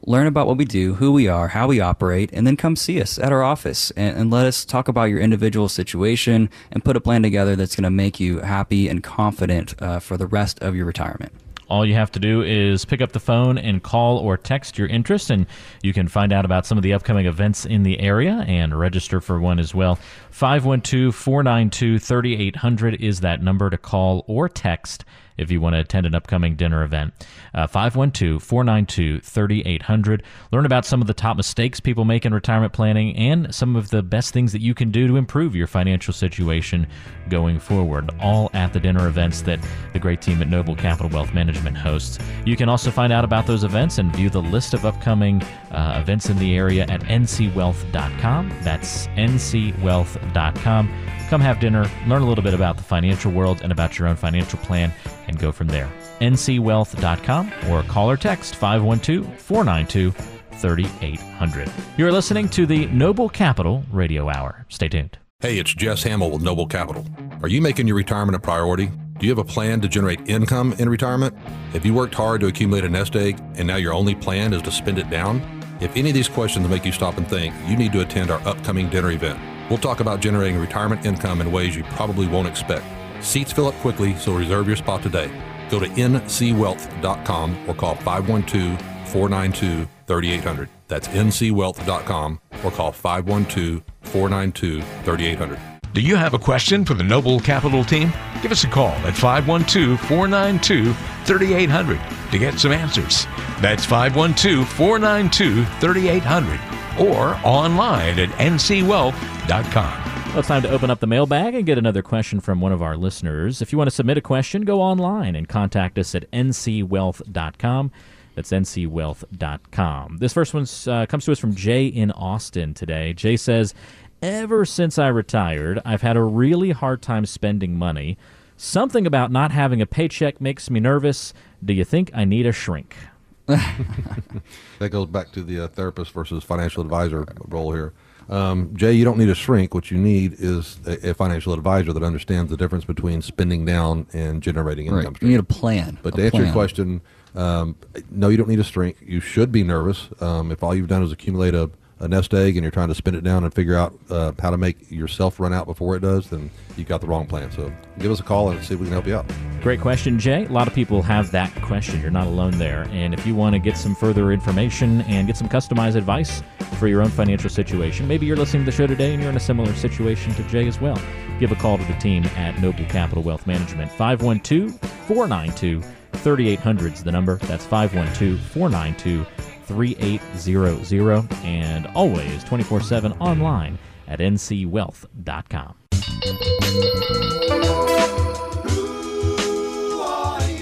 [0.05, 3.01] learn about what we do, who we are, how we operate, and then come see
[3.01, 6.95] us at our office and, and, let us talk about your individual situation and put
[6.95, 10.59] a plan together that's going to make you happy and confident uh, for the rest
[10.61, 11.33] of your retirement.
[11.69, 14.87] All you have to do is pick up the phone and call or text your
[14.87, 15.45] interest, and
[15.83, 19.21] you can find out about some of the upcoming events in the area and register
[19.21, 19.99] for one as well.
[20.31, 25.05] 512 492 3800 is that number to call or text
[25.39, 27.13] if you want to attend an upcoming dinner event.
[27.53, 30.23] Uh, 512 492 3800.
[30.51, 33.89] Learn about some of the top mistakes people make in retirement planning and some of
[33.89, 36.87] the best things that you can do to improve your financial situation
[37.29, 39.59] going forward, all at the dinner events that
[39.93, 42.19] the great team at Noble Capital Wealth Management hosts.
[42.45, 45.99] You can also find out about those events and view the list of upcoming uh,
[46.01, 48.49] events in the area at ncwealth.com.
[48.63, 50.89] That's ncwealth.com.
[51.29, 54.15] Come have dinner, learn a little bit about the financial world and about your own
[54.15, 54.91] financial plan,
[55.27, 55.87] and go from there.
[56.21, 60.11] ncwealth.com or call or text 512 492
[60.53, 61.71] 3800.
[61.97, 64.65] You're listening to the Noble Capital Radio Hour.
[64.69, 65.19] Stay tuned.
[65.39, 67.05] Hey, it's Jess Hamill with Noble Capital.
[67.43, 68.87] Are you making your retirement a priority?
[69.19, 71.37] Do you have a plan to generate income in retirement?
[71.73, 74.63] Have you worked hard to accumulate a nest egg and now your only plan is
[74.63, 75.41] to spend it down?
[75.79, 78.45] If any of these questions make you stop and think, you need to attend our
[78.47, 79.39] upcoming dinner event.
[79.69, 82.85] We'll talk about generating retirement income in ways you probably won't expect.
[83.21, 85.29] Seats fill up quickly, so reserve your spot today.
[85.69, 90.69] Go to ncwealth.com or call 512 492 3800.
[90.87, 95.78] That's ncwealth.com or call 512 492 3800.
[95.93, 98.13] Do you have a question for the Noble Capital team?
[98.43, 100.93] Give us a call at 512 492
[101.25, 101.99] 3800
[102.31, 103.25] to get some answers.
[103.59, 106.59] That's 512 492 3800
[106.99, 110.03] or online at ncwealth.com.
[110.29, 112.83] Well, it's time to open up the mailbag and get another question from one of
[112.83, 113.63] our listeners.
[113.63, 117.91] If you want to submit a question, go online and contact us at ncwealth.com.
[118.35, 120.17] That's ncwealth.com.
[120.19, 123.11] This first one uh, comes to us from Jay in Austin today.
[123.13, 123.73] Jay says,
[124.21, 128.17] Ever since I retired, I've had a really hard time spending money.
[128.57, 131.33] Something about not having a paycheck makes me nervous.
[131.63, 132.95] Do you think I need a shrink?
[133.45, 137.93] that goes back to the uh, therapist versus financial advisor role here.
[138.27, 139.73] Um, Jay, you don't need a shrink.
[139.73, 144.05] What you need is a, a, financial advisor that understands the difference between spending down
[144.13, 145.13] and generating income.
[145.13, 145.21] Right.
[145.23, 145.97] You need a plan.
[146.03, 146.43] But a to answer plan.
[146.43, 147.01] your question,
[147.33, 147.75] um,
[148.11, 148.97] no, you don't need a shrink.
[149.01, 152.55] You should be nervous um, if all you've done is accumulate a a nest egg
[152.55, 155.39] and you're trying to spin it down and figure out uh, how to make yourself
[155.39, 157.51] run out before it does, then you've got the wrong plan.
[157.51, 159.29] So give us a call and see if we can help you out.
[159.61, 160.45] Great question, Jay.
[160.45, 161.99] A lot of people have that question.
[162.01, 162.87] You're not alone there.
[162.91, 166.41] And if you want to get some further information and get some customized advice
[166.79, 169.37] for your own financial situation, maybe you're listening to the show today and you're in
[169.37, 170.99] a similar situation to Jay as well.
[171.39, 173.91] Give a call to the team at Noble Capital Wealth Management.
[173.91, 175.81] 512 492
[176.13, 177.35] 3800 is the number.
[177.37, 179.25] That's 512 492
[179.69, 183.77] 3800 and always 24 7 online
[184.07, 185.75] at ncwealth.com.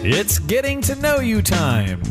[0.10, 2.02] It's getting to know you time.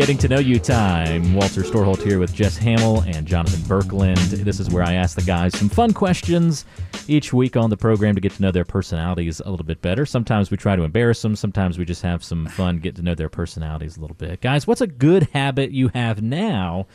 [0.00, 1.34] Getting to know you time.
[1.34, 4.30] Walter Storholt here with Jess Hamill and Jonathan Berkland.
[4.30, 6.64] This is where I ask the guys some fun questions
[7.06, 10.06] each week on the program to get to know their personalities a little bit better.
[10.06, 11.36] Sometimes we try to embarrass them.
[11.36, 14.40] Sometimes we just have some fun, get to know their personalities a little bit.
[14.40, 16.86] Guys, what's a good habit you have now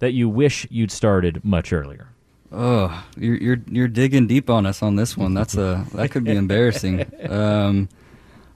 [0.00, 2.08] that you wish you'd started much earlier?
[2.52, 5.32] Oh, you're you're you're digging deep on us on this one.
[5.32, 7.10] That's a that could be embarrassing.
[7.26, 7.88] Um,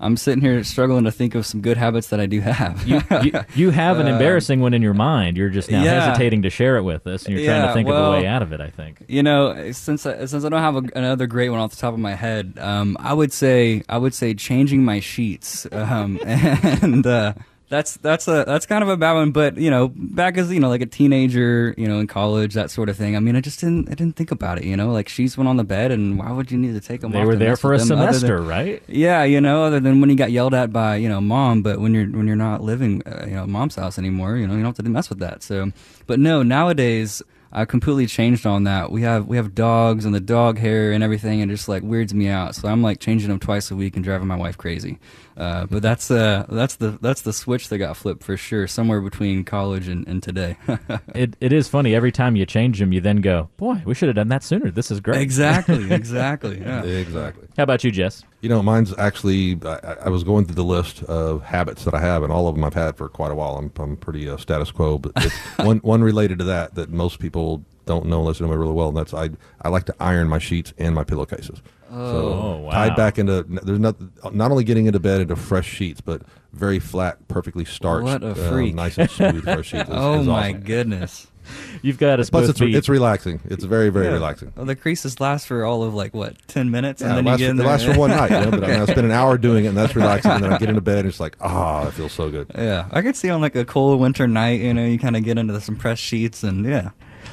[0.00, 2.86] I'm sitting here struggling to think of some good habits that I do have.
[2.86, 5.36] you, you, you have an embarrassing one in your mind.
[5.36, 6.06] You're just now yeah.
[6.06, 8.42] hesitating to share it with us, and you're trying to think of a way out
[8.42, 8.60] of it.
[8.60, 9.04] I think.
[9.08, 11.94] You know, since I, since I don't have a, another great one off the top
[11.94, 17.06] of my head, um, I would say I would say changing my sheets, um, and
[17.06, 17.34] uh,
[17.68, 19.30] that's that's a that's kind of a bad one.
[19.32, 22.70] But you know, back as you know, like a teenager, you know, in college, that
[22.70, 23.16] sort of thing.
[23.16, 24.64] I mean, I just didn't I didn't think about it.
[24.64, 27.00] You know, like she's went on the bed, and why would you need to take
[27.00, 27.12] them?
[27.12, 28.82] They were there for a other than- semester, right?
[28.86, 31.80] yeah, you know, other than when you got yelled at by you know mom, but
[31.80, 34.62] when you're when you're not living uh, you know mom's house anymore, you know you
[34.62, 35.42] don't have to mess with that.
[35.42, 35.72] So,
[36.06, 37.22] but no, nowadays
[37.54, 38.90] I completely changed on that.
[38.90, 41.84] We have we have dogs and the dog hair and everything, and it just like
[41.84, 42.56] weirds me out.
[42.56, 44.98] So I'm like changing them twice a week and driving my wife crazy.
[45.36, 48.66] Uh, but that's uh that's the that's the switch that got flipped for sure.
[48.66, 50.56] Somewhere between college and, and today.
[51.14, 51.94] It it is funny.
[51.94, 54.70] Every time you change them, you then go, "Boy, we should have done that sooner.
[54.70, 56.60] This is great." exactly, exactly.
[56.60, 56.82] Yeah.
[56.82, 57.46] Exactly.
[57.56, 58.24] How about you, Jess?
[58.40, 59.58] You know, mine's actually.
[59.64, 62.54] I, I was going through the list of habits that I have, and all of
[62.54, 63.56] them I've had for quite a while.
[63.56, 67.20] I'm, I'm pretty uh, status quo, but it's one one related to that that most
[67.20, 69.30] people don't know unless they know me really well, and that's I
[69.62, 71.60] I like to iron my sheets and my pillowcases.
[71.92, 72.70] Oh, so wow.
[72.72, 73.94] tied back into there's not
[74.34, 78.30] not only getting into bed into fresh sheets, but very flat, perfectly starched, What a
[78.30, 78.74] uh, freak.
[78.74, 79.82] nice and smooth fresh sheets.
[79.88, 80.60] Is, Oh is my awesome.
[80.62, 81.26] goodness.
[81.82, 82.74] You've got us Plus, it's beat.
[82.74, 83.38] it's relaxing.
[83.44, 84.12] It's very very Yeah.
[84.12, 84.52] relaxing.
[84.56, 87.32] Well, the creases last for all of like what ten minutes, Yeah, and it then
[87.32, 87.66] you get in it there.
[87.70, 89.68] lasts for one night, you know, but I, mean, I spend an hour doing it,
[89.68, 90.30] and that's relaxing.
[90.32, 92.50] And then I get into bed, and it's like, ah, it feels so good.
[92.56, 95.22] Yeah, I could see on like a cold winter night, you know, you kind of
[95.22, 96.90] get into some pressed sheets, and yeah,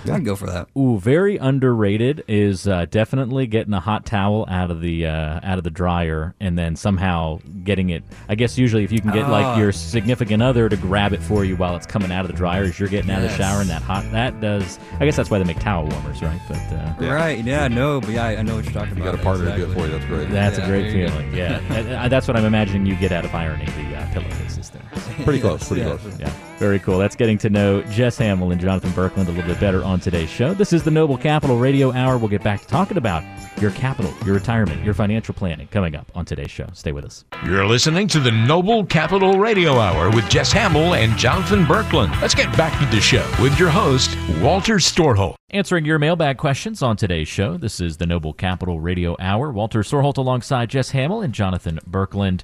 [0.10, 0.68] I'd go for that.
[0.78, 5.58] Ooh, very underrated is uh, definitely getting a hot towel out of the uh, out
[5.58, 8.04] of the dryer and then somehow getting it.
[8.30, 9.32] I guess usually if you can get Ah.
[9.32, 12.38] like your significant other to grab it for you while it's coming out of the
[12.38, 14.80] dryer as you're getting out of the shower and that hot that does.
[15.00, 16.42] I guess that's why they make towel warmers, right?
[16.48, 17.14] But uh, Yeah.
[17.14, 17.44] Right?
[17.44, 19.12] Yeah, no, but yeah, I know what you're talking You about.
[19.12, 19.92] You got a partner to do it for you.
[19.92, 20.30] That's great.
[20.30, 21.12] that's Yeah, a great there you go.
[21.14, 21.34] feeling.
[21.36, 24.82] Yeah, uh, that's what I'm imagining you get out of ironing the uh, pillowcases there.
[25.24, 25.68] Pretty close.
[25.68, 25.98] Pretty yeah.
[25.98, 26.20] close.
[26.20, 27.00] Yeah, very cool.
[27.00, 30.30] That's getting to know Jess Hamill and Jonathan Berkland a little bit better on today's
[30.30, 30.54] show.
[30.54, 32.20] This is the Noble Capital Radio Hour.
[32.20, 33.24] We'll get back to talking about
[33.62, 36.68] your capital, your retirement, your financial planning coming up on today's show.
[36.74, 37.24] Stay with us.
[37.46, 42.20] You're listening to the Noble Capital Radio Hour with Jess Hamill and Jonathan Berkland.
[42.22, 45.36] Let's get back to the show with your host, Walter Storholt.
[45.52, 47.58] Answering your mailbag questions on today's show.
[47.58, 49.52] This is the Noble Capital Radio Hour.
[49.52, 52.44] Walter Storholt alongside Jess Hamill and Jonathan Berkland.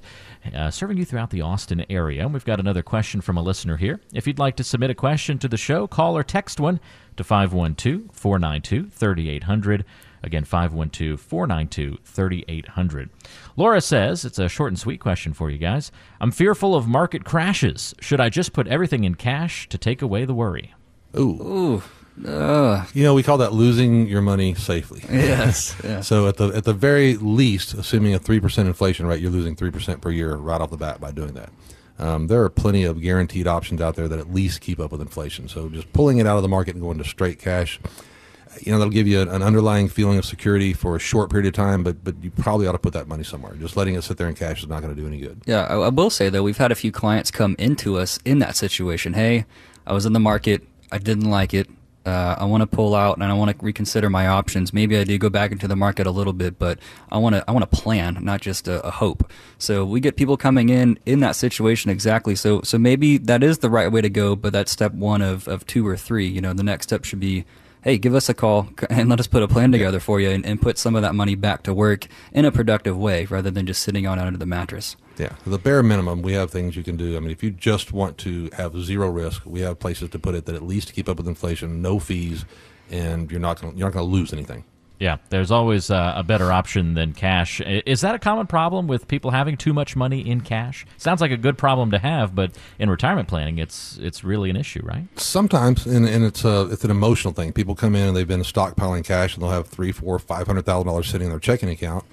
[0.54, 2.22] uh, serving you throughout the Austin area.
[2.22, 4.00] And we've got another question from a listener here.
[4.12, 6.80] If you'd like to submit a question to the show, call or text one
[7.16, 9.84] to 512 492 3800.
[10.22, 13.10] Again, 512 492 3800.
[13.56, 15.90] Laura says, it's a short and sweet question for you guys.
[16.20, 17.94] I'm fearful of market crashes.
[18.00, 20.74] Should I just put everything in cash to take away the worry?
[21.16, 21.82] Ooh.
[22.24, 25.02] Ooh, uh, You know, we call that losing your money safely.
[25.10, 26.00] yes, yeah.
[26.00, 29.54] So at the at the very least, assuming a three percent inflation rate, you're losing
[29.56, 31.50] three percent per year right off the bat by doing that.
[32.00, 35.00] Um, there are plenty of guaranteed options out there that at least keep up with
[35.00, 35.48] inflation.
[35.48, 37.80] So just pulling it out of the market and going to straight cash,
[38.60, 41.54] you know, that'll give you an, underlying feeling of security for a short period of
[41.54, 41.82] time.
[41.82, 43.54] But but you probably ought to put that money somewhere.
[43.54, 45.42] Just letting it sit there in cash is not going to do any good.
[45.46, 48.38] Yeah, I, I will say though, we've had a few clients come into us in
[48.40, 49.14] that situation.
[49.14, 49.46] Hey,
[49.86, 51.68] I was in the market, I didn't like it.
[52.06, 54.72] Uh, I want to pull out and I want to reconsider my options.
[54.72, 56.78] Maybe I do go back into the market a little bit, but
[57.12, 59.30] I want to I want to plan, not just a, a hope.
[59.58, 62.34] So we get people coming in in that situation exactly.
[62.34, 65.46] So so maybe that is the right way to go, but that's step one of,
[65.48, 66.26] of two or three.
[66.26, 67.44] You know, the next step should be
[67.82, 70.44] hey, give us a call and let us put a plan together for you and,
[70.44, 73.66] and put some of that money back to work in a productive way rather than
[73.66, 74.96] just sitting on under the mattress.
[75.16, 77.16] Yeah, the bare minimum, we have things you can do.
[77.16, 80.34] I mean, if you just want to have zero risk, we have places to put
[80.34, 82.44] it that at least keep up with inflation, no fees,
[82.90, 84.64] and you're not gonna, you're not going to lose anything.
[84.98, 87.60] Yeah, there's always uh, a better option than cash.
[87.60, 90.84] Is that a common problem with people having too much money in cash?
[90.96, 94.56] Sounds like a good problem to have, but in retirement planning, it's it's really an
[94.56, 95.04] issue, right?
[95.16, 97.52] Sometimes, and, and it's a it's an emotional thing.
[97.52, 100.66] People come in and they've been stockpiling cash, and they'll have three, four, five hundred
[100.66, 102.04] thousand dollars sitting in their checking account,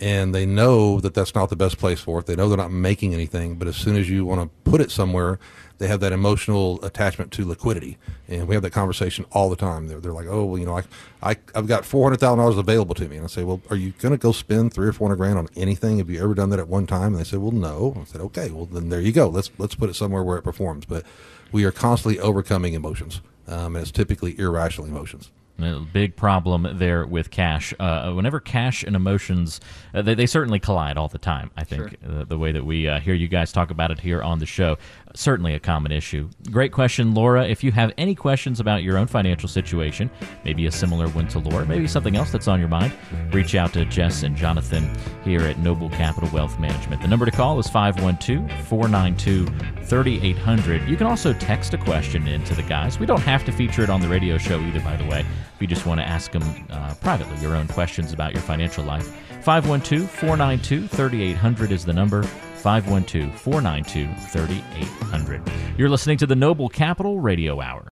[0.00, 2.26] and they know that that's not the best place for it.
[2.26, 4.90] They know they're not making anything, but as soon as you want to put it
[4.90, 5.38] somewhere,
[5.78, 9.88] they have that emotional attachment to liquidity, and we have that conversation all the time.
[9.88, 10.84] They're, they're like, oh, well, you know, I,
[11.22, 13.76] I I've got four hundred thousand dollars available to me, and I say, well, are
[13.76, 15.98] you going to go spend three or four hundred grand on anything?
[15.98, 17.14] Have you ever done that at one time?
[17.14, 17.96] And they say, well, no.
[18.00, 19.28] I said, okay, well then there you go.
[19.28, 20.84] Let's let's put it somewhere where it performs.
[20.84, 21.04] But
[21.50, 25.30] we are constantly overcoming emotions, um, and it's typically irrational emotions.
[25.58, 27.72] A big problem there with cash.
[27.78, 29.60] Uh, whenever cash and emotions,
[29.94, 31.50] uh, they, they, certainly collide all the time.
[31.56, 32.20] I think sure.
[32.20, 34.46] Uh, the way that we uh, hear you guys talk about it here on the
[34.46, 34.76] show,
[35.14, 36.28] certainly a common issue.
[36.50, 37.46] Great question, Laura.
[37.46, 40.10] If you have any questions about your own financial situation,
[40.44, 42.92] maybe a similar one to Laura, maybe something else that's on your mind,
[43.32, 44.90] reach out to Jess and Jonathan
[45.24, 47.02] here at Noble Capital Wealth Management.
[47.02, 49.46] The number to call is 512 492
[49.84, 50.88] 3800.
[50.88, 52.98] You can also text a question into the guys.
[52.98, 55.20] We don't have to feature it on the radio show either, by the way.
[55.20, 58.84] If you just want to ask them uh, privately your own questions about your financial
[58.84, 59.06] life,
[59.42, 62.24] 512 492 3800 is the number.
[62.62, 65.42] 512 492 3800.
[65.76, 67.88] You're listening to the Noble Capital Radio Hour.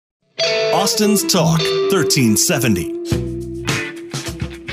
[0.73, 1.59] Austin's Talk,
[1.91, 3.01] 1370.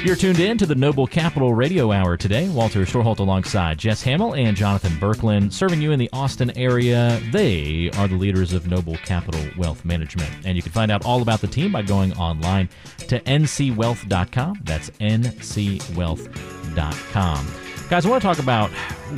[0.04, 2.48] You're tuned in to the Noble Capital Radio Hour today.
[2.50, 7.20] Walter Storholt alongside Jess Hamill and Jonathan Berkland, serving you in the Austin area.
[7.32, 10.30] They are the leaders of Noble Capital Wealth Management.
[10.46, 12.70] And you can find out all about the team by going online
[13.08, 14.62] to ncwealth.com.
[14.64, 17.67] That's ncwealth.com.
[17.90, 18.70] Guys, I want to talk about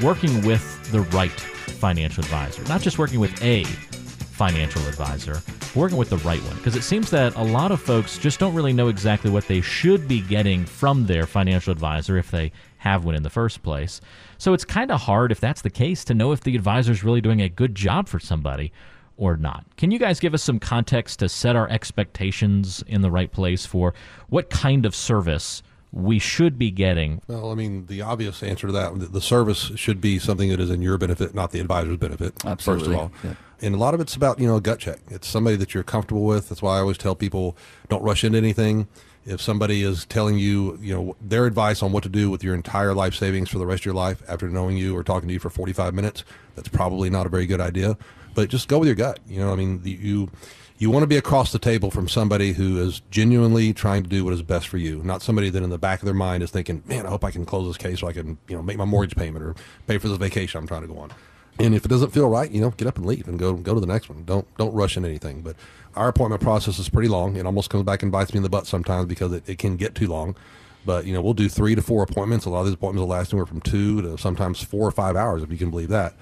[0.04, 5.42] working with the right financial advisor, not just working with a financial advisor,
[5.74, 6.56] working with the right one.
[6.58, 9.60] Because it seems that a lot of folks just don't really know exactly what they
[9.62, 14.02] should be getting from their financial advisor if they have one in the first place.
[14.38, 17.04] So it's kind of hard, if that's the case, to know if the advisor is
[17.04, 18.72] really doing a good job for somebody
[19.18, 19.66] or not.
[19.78, 23.66] Can you guys give us some context to set our expectations in the right place
[23.66, 23.96] for
[24.28, 27.22] what kind of service we should be getting?
[27.28, 30.70] Well, I mean, the obvious answer to that, the service should be something that is
[30.70, 32.86] in your benefit, not the advisor's benefit, Absolutely.
[32.86, 33.12] first of all.
[33.24, 33.36] Yeah.
[33.62, 35.00] And a lot of it's about, you know, a gut check.
[35.10, 36.50] It's somebody that you're comfortable with.
[36.50, 37.58] That's why I always tell people
[37.90, 38.88] don't rush into anything.
[39.26, 42.56] If somebody is telling you, you know, their advice on what to do with your
[42.56, 45.34] entire life savings for the rest of your life after knowing you or talking to
[45.34, 46.24] you for 45 minutes,
[46.56, 47.98] that's probably not a very good idea.
[48.34, 49.20] But just go with your gut.
[49.28, 50.30] You know, I mean, you
[50.80, 54.24] you want to be across the table from somebody who is genuinely trying to do
[54.24, 56.52] what is best for you, not somebody that in the back of their mind is
[56.52, 58.78] thinking, "Man, I hope I can close this case so I can, you know, make
[58.78, 59.56] my mortgage payment or
[59.88, 61.12] pay for this vacation I'm trying to go on."
[61.60, 63.74] And if it doesn't feel right, you know, get up and leave and go go
[63.74, 64.24] to the next one.
[64.24, 65.42] Don't don't rush in anything.
[65.42, 65.58] But
[65.98, 67.36] our appointment process is pretty long.
[67.36, 69.76] It almost comes back and bites me in the butt sometimes because it, it can
[69.76, 70.34] get too long.
[70.86, 72.46] But you know, we'll do three to four appointments.
[72.46, 75.18] A lot of these appointments will last anywhere from two to sometimes four or five
[75.18, 76.14] hours, if you can believe that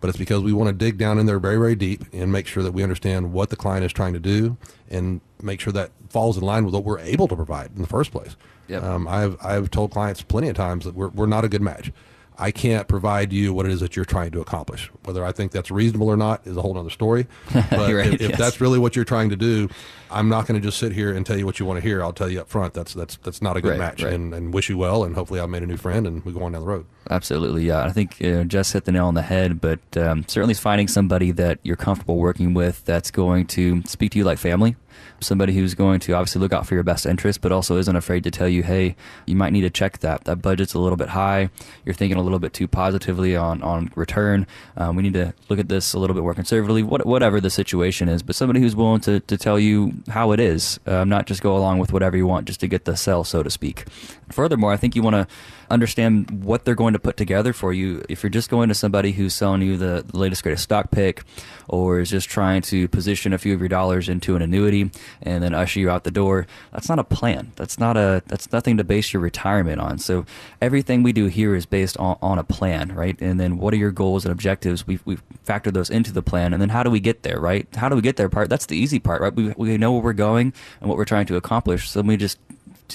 [0.00, 2.46] but it's because we want to dig down in there very, very deep and make
[2.46, 4.56] sure that we understand what the client is trying to do
[4.90, 7.88] and make sure that falls in line with what we're able to provide in the
[7.88, 8.36] first place.
[8.68, 8.82] Yep.
[8.82, 11.92] Um, I've, I've told clients plenty of times that we're, we're not a good match.
[12.38, 14.90] I can't provide you what it is that you're trying to accomplish.
[15.04, 17.26] Whether I think that's reasonable or not is a whole other story.
[17.52, 18.30] But right, if, yes.
[18.30, 19.68] if, that's really what you're trying to do,
[20.10, 22.02] I'm not going to just sit here and tell you what you want to hear.
[22.02, 24.02] I'll tell you up front that's that's that's not a good right, match.
[24.02, 24.12] Right.
[24.12, 26.42] And, and wish you well, and hopefully I've made a new friend, and we go
[26.42, 26.86] on down the road.
[27.10, 27.84] Absolutely, yeah.
[27.84, 30.88] I think you know, Jess hit the nail on the head, but um, certainly finding
[30.88, 34.76] somebody that you're comfortable working with that's going to speak to you like family
[35.20, 38.24] somebody who's going to obviously look out for your best interest, but also isn't afraid
[38.24, 40.24] to tell you, hey, you might need to check that.
[40.24, 41.50] That budget's a little bit high.
[41.84, 44.46] You're thinking a little bit too positively on, on return.
[44.76, 47.50] Um, we need to look at this a little bit more conservatively, what, whatever the
[47.50, 48.22] situation is.
[48.22, 51.56] But somebody who's willing to, to tell you how it is, um, not just go
[51.56, 53.84] along with whatever you want just to get the sell, so to speak.
[54.30, 55.26] Furthermore, I think you want to
[55.70, 58.04] understand what they're going to put together for you.
[58.08, 61.22] If you're just going to somebody who's selling you the latest greatest stock pick
[61.68, 64.90] or is just trying to position a few of your dollars into an annuity
[65.22, 67.52] and then usher you out the door, that's not a plan.
[67.56, 69.98] That's not a that's nothing to base your retirement on.
[69.98, 70.24] So
[70.60, 73.20] everything we do here is based on, on a plan, right?
[73.20, 74.86] And then what are your goals and objectives?
[74.86, 77.66] We've we've factored those into the plan and then how do we get there, right?
[77.76, 78.48] How do we get there part?
[78.48, 79.34] That's the easy part, right?
[79.34, 81.90] We we know where we're going and what we're trying to accomplish.
[81.90, 82.38] So we just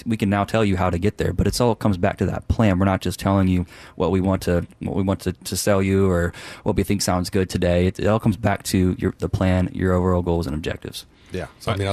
[0.06, 2.24] we can now tell you how to get there but it's all comes back to
[2.24, 5.32] that plan we're not just telling you what we want to what we want to,
[5.32, 8.62] to sell you or what we think sounds good today it, it all comes back
[8.62, 11.46] to your the plan your overall goals and objectives yeah.
[11.60, 11.88] So I mean,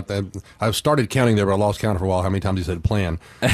[0.59, 2.21] I, have started counting there, but I lost count for a while.
[2.21, 3.19] How many times you said plan?
[3.41, 3.49] Um,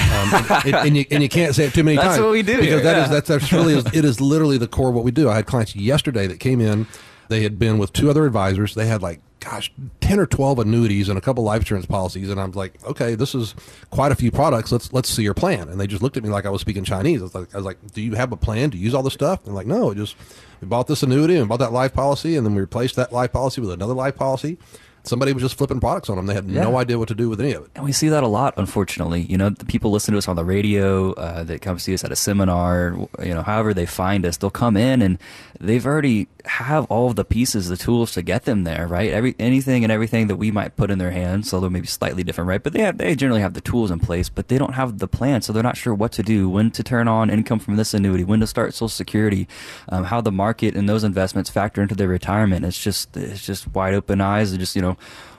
[0.65, 2.17] and, and, you, and you can't say it too many that's times.
[2.17, 2.57] That's what we do.
[2.57, 3.03] Because here, that yeah.
[3.03, 5.29] is, that's that's really is, it is literally the core of what we do.
[5.29, 6.87] I had clients yesterday that came in.
[7.29, 8.73] They had been with two other advisors.
[8.75, 12.29] They had like gosh, 10 or 12 annuities and a couple life insurance policies.
[12.29, 13.53] And I'm like, okay, this is
[13.91, 14.71] quite a few products.
[14.71, 15.69] Let's, let's see your plan.
[15.69, 17.21] And they just looked at me like I was speaking Chinese.
[17.21, 19.13] I was like, I was like do you have a plan to use all this
[19.13, 19.45] stuff?
[19.45, 20.15] And like, no, just,
[20.61, 22.35] we bought this annuity and bought that life policy.
[22.35, 24.57] And then we replaced that life policy with another life policy
[25.07, 26.25] somebody was just flipping products on them.
[26.25, 26.63] They had yeah.
[26.63, 27.71] no idea what to do with any of it.
[27.75, 29.21] And we see that a lot, unfortunately.
[29.21, 32.03] You know, the people listen to us on the radio, uh, that come see us
[32.03, 35.17] at a seminar, you know, however they find us, they'll come in and
[35.59, 39.11] they've already have all of the pieces, the tools to get them there, right?
[39.11, 42.47] Every anything and everything that we might put in their hands, although maybe slightly different,
[42.47, 42.61] right?
[42.61, 45.07] But they have, they generally have the tools in place, but they don't have the
[45.07, 47.93] plan, so they're not sure what to do, when to turn on income from this
[47.93, 49.47] annuity, when to start Social Security,
[49.89, 52.65] um, how the market and those investments factor into their retirement.
[52.65, 54.94] It's just it's just wide open eyes, and just you know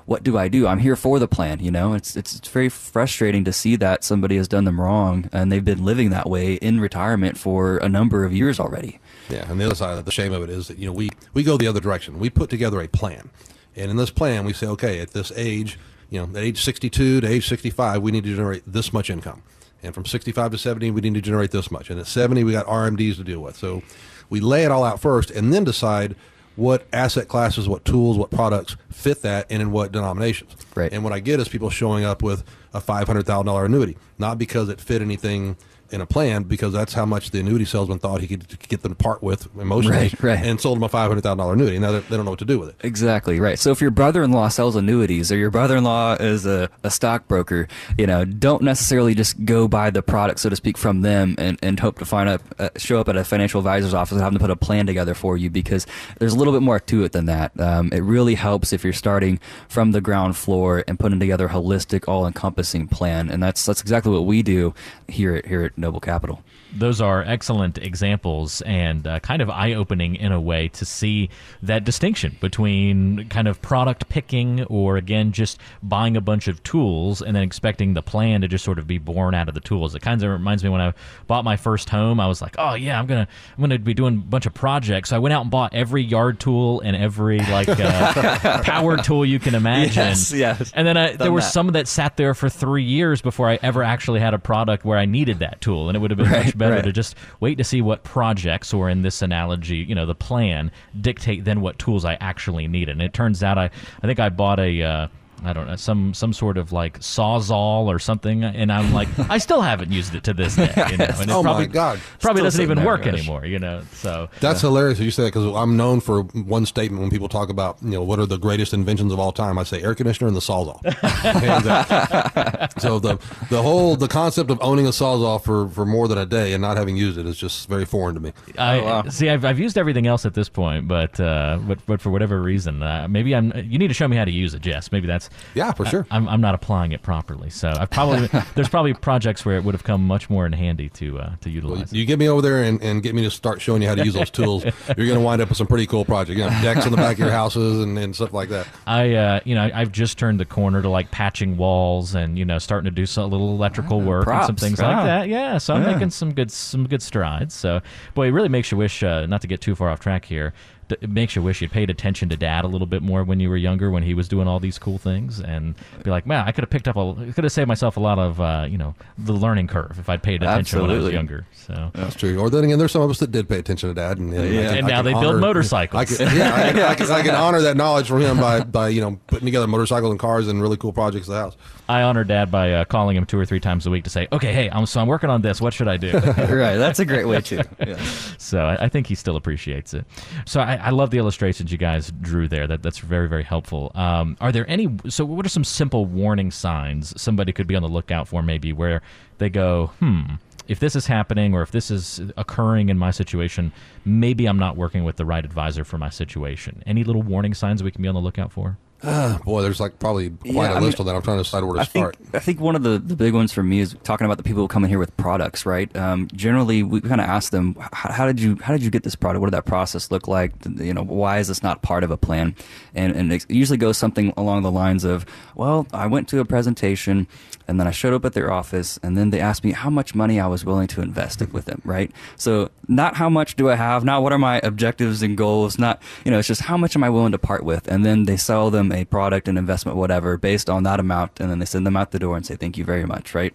[0.07, 0.67] what do I do?
[0.67, 1.61] I'm here for the plan.
[1.61, 5.29] You know, it's, it's it's very frustrating to see that somebody has done them wrong
[5.33, 9.01] and they've been living that way in retirement for a number of years already.
[9.29, 11.11] Yeah, and the other side of the shame of it is that you know we
[11.35, 12.21] we go the other direction.
[12.21, 13.31] We put together a plan,
[13.75, 15.79] and in this plan we say, okay, at this age,
[16.09, 19.43] you know, at age 62 to age 65, we need to generate this much income,
[19.83, 22.53] and from 65 to 70, we need to generate this much, and at 70, we
[22.53, 23.57] got RMDs to deal with.
[23.57, 23.83] So
[24.31, 26.15] we lay it all out first, and then decide
[26.57, 30.57] what asset classes, what tools, what products fit that, and in what denominations.
[30.75, 30.93] Right.
[30.93, 32.43] And what I get is people showing up with
[32.75, 35.57] a five hundred thousand dollar annuity, not because it fit anything
[35.91, 38.93] in a plan because that's how much the annuity salesman thought he could get them
[38.93, 40.45] to part with emotionally, Right, right.
[40.45, 41.79] and sold them a five hundred thousand dollar annuity.
[41.79, 42.77] Now they don't know what to do with it.
[42.83, 43.59] Exactly right.
[43.59, 47.69] So if your brother-in-law sells annuities or your brother-in-law is a, a stockbroker,
[47.99, 51.59] you know, don't necessarily just go buy the product, so to speak, from them and,
[51.63, 54.33] and hope to find up, uh, show up at a financial advisor's office and have
[54.33, 55.87] them put a plan together for you because
[56.19, 57.59] there's a little bit more to it than that.
[57.61, 61.51] Um, it really helps if you're starting from the ground floor and putting together a
[61.51, 64.75] holistic, all-encompassing plan, and that's that's exactly what we do
[65.09, 66.39] here at here at Noble Capital.
[66.79, 71.29] Those are excellent examples and uh, kind of eye opening in a way to see
[71.63, 77.23] that distinction between kind of product picking or again just buying a bunch of tools
[77.23, 79.95] and then expecting the plan to just sort of be born out of the tools.
[79.95, 80.93] It kind of reminds me when I
[81.27, 84.15] bought my first home, I was like, oh yeah, I'm gonna I'm gonna be doing
[84.15, 85.11] a bunch of projects.
[85.11, 89.25] So I went out and bought every yard tool and every like uh, power tool
[89.25, 89.95] you can imagine.
[89.95, 90.73] Yes, yes.
[90.75, 91.47] And then I, there were that.
[91.53, 94.99] some that sat there for three years before I ever actually had a product where
[94.99, 96.85] I needed that tool, and it would have been Right, much better right.
[96.85, 100.71] to just wait to see what projects, or in this analogy, you know, the plan
[101.01, 102.89] dictate then what tools I actually need.
[102.89, 103.71] And it turns out I,
[104.03, 104.83] I think I bought a.
[104.83, 105.09] Uh,
[105.45, 109.39] I don't know some some sort of like sawzall or something, and I'm like I
[109.39, 110.73] still haven't used it to this day.
[110.91, 112.01] You know, and it Oh my probably, God.
[112.21, 113.15] probably Still doesn't even work gosh.
[113.15, 113.45] anymore.
[113.45, 117.11] You know, so That's hilarious you say that because I'm known for one statement when
[117.11, 119.59] people talk about you know what are the greatest inventions of all time.
[119.59, 120.83] I say air conditioner and the sawzall.
[121.03, 122.71] Hands down.
[122.79, 123.19] so the
[123.51, 126.63] the whole the concept of owning a sawzall for for more than a day and
[126.63, 128.33] not having used it is just very foreign to me.
[128.59, 129.03] I wow.
[129.09, 129.29] see.
[129.29, 132.83] I've, I've used everything else at this point, but uh, but but for whatever reason,
[132.83, 133.53] uh, maybe I'm.
[133.57, 134.93] You need to show me how to use it, Jess.
[134.93, 135.26] Maybe that's.
[135.55, 136.07] Yeah, for sure.
[136.11, 139.75] I'm, I'm not applying it properly, so I've probably there's probably projects where it would
[139.75, 141.93] have come much more in handy to uh, to utilize.
[141.93, 141.97] it.
[141.97, 144.05] You get me over there and, and get me to start showing you how to
[144.05, 144.65] use those tools.
[144.97, 146.39] You're going to wind up with some pretty cool projects.
[146.39, 148.67] You know, decks on the back of your houses and, and stuff like that.
[148.87, 152.45] I, uh, you know, I've just turned the corner to like patching walls and you
[152.45, 154.97] know starting to do some little electrical work and some things Wow.
[154.97, 155.29] like that.
[155.29, 155.93] Yeah, so I'm Yeah.
[155.93, 157.55] making some good some good strides.
[157.55, 157.81] So,
[158.15, 159.03] boy, it really makes you wish.
[159.03, 160.53] Uh, not to get too far off track here.
[160.89, 163.41] D- It makes you wish you'd paid attention to Dad a little bit more when
[163.41, 166.45] you were younger, when he was doing all these cool things, and be like, "Man,
[166.47, 168.79] I could have picked up a, could have saved myself a lot of, uh, you
[168.79, 172.39] know, the learning curve if I'd paid attention when I was younger." So, That's true.
[172.39, 174.43] Or then again, there's some of us that did pay attention to Dad, and, and,
[174.43, 174.69] I Yeah.
[174.69, 176.01] can- And now can they build motorcycles.
[176.01, 178.61] I can, yeah, I, can- I, can, I can honor that knowledge from him by,
[178.61, 181.57] by you know putting together motorcycles and cars and really cool projects at the house.
[181.89, 184.27] I honor Dad by uh, calling him two or three times a week to say,
[184.33, 185.61] "Okay, hey, I'm so I'm working on this.
[185.61, 186.77] What should I do?" right.
[186.77, 187.61] That's a great way too.
[187.85, 187.97] Yeah.
[188.39, 190.05] So I, I think he still appreciates it.
[190.47, 192.67] So I, I love the illustrations you guys drew there.
[192.67, 193.93] That that's very very helpful.
[193.95, 194.89] Um, are there any?
[195.09, 198.43] So what are some simple warning signs somebody could be on the lookout for?
[198.43, 199.03] Maybe where
[199.39, 200.23] they go, hmm.
[200.69, 203.73] If this is happening, or if this is occurring in my situation,
[204.05, 206.83] maybe I'm not working with the right advisor for my situation.
[206.87, 208.77] Any little warning signs we can be on the lookout for?
[209.45, 211.17] Boy, there's like probably quite Yeah, a I list mean, on that.
[211.17, 212.17] I'm trying to decide where to I start.
[212.17, 214.43] think I think one of the, the big ones for me is talking about the
[214.43, 215.95] people who come in here with products, right?
[215.97, 219.05] Um, generally, we kind of ask them, how, how did you how did you get
[219.05, 219.41] this product?
[219.41, 220.53] What did that process look like?
[220.67, 222.57] You know, why is this not part of a plan?
[222.95, 226.45] And and it usually goes something along the lines of, well, I went to a
[226.45, 227.29] presentation,
[227.69, 230.15] and then I showed up at their office, and then they asked me how much
[230.15, 232.11] money I was willing to invest with them, right?
[232.37, 236.03] So not how much do I have, not what are my objectives and goals, not
[236.25, 238.37] you know, it's just how much am I willing to part with, and then they
[238.37, 241.87] sell them a product, an investment, whatever, based on that amount, and then they send
[241.87, 243.55] them out the door and say thank you very much, right?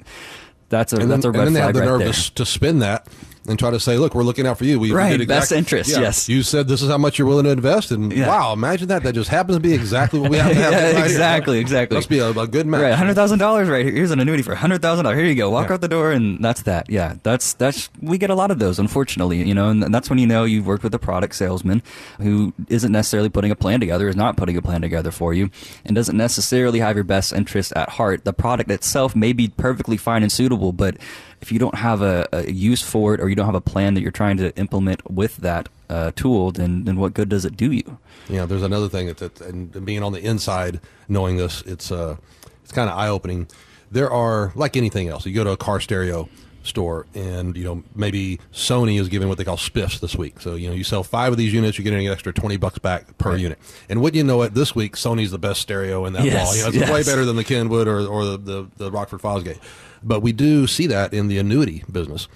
[0.70, 2.34] That's a and then, that's a and red then they have the right nerve to,
[2.36, 3.08] to spin that
[3.48, 4.80] and try to say, "Look, we're looking out for you.
[4.80, 6.30] We Right, did best interest, yeah, yes.
[6.30, 8.28] You said this is how much you're willing to invest, and Yeah.
[8.28, 9.02] wow, imagine that.
[9.04, 10.72] That just happens to be exactly what we have to have.
[10.74, 11.06] Yeah, right here.
[11.06, 11.98] exactly, exactly.
[11.98, 12.82] Must be a, a good match.
[12.82, 13.94] Right, hundred thousand dollars right here.
[13.96, 15.18] Here's an annuity for hundred thousand dollars.
[15.18, 15.50] Here you go.
[15.50, 16.90] Walk out the door, and that's that.
[16.90, 19.42] Yeah, that's that's we get a lot of those, unfortunately.
[19.48, 21.82] You know, and that's when you know you've worked with a product salesman
[22.20, 25.50] who isn't necessarily putting a plan together, is not putting a plan together for you,
[25.86, 28.24] and doesn't necessarily have your best interest at heart.
[28.24, 30.98] The product itself may be perfectly fine and suitable, but
[31.42, 33.94] if you don't have a, a use for it, or you don't have a plan
[33.96, 37.58] that you're trying to implement with that uh, tool, then then what good does it
[37.58, 37.98] do you?
[38.30, 40.80] Know, there's another thing that, that and being on the inside,
[41.10, 42.18] knowing this, it's uh,
[42.64, 43.48] it's kind of eye opening.
[43.90, 45.26] There are like anything else.
[45.26, 46.30] You go to a car stereo
[46.64, 50.40] store and you know maybe Sony is giving what they call spiffs this week.
[50.40, 52.80] So you know you sell five of these units, you're getting an extra twenty bucks
[52.80, 53.40] back per right.
[53.40, 53.60] unit.
[53.90, 56.56] And wouldn't you know it, this week Sony's the best stereo in that yes, wall.
[56.56, 56.92] You know, it's yes.
[56.92, 59.60] way better than the Kenwood or, or the, the, the Rockford Fosgate.
[60.04, 62.28] But we do see that in the annuity business.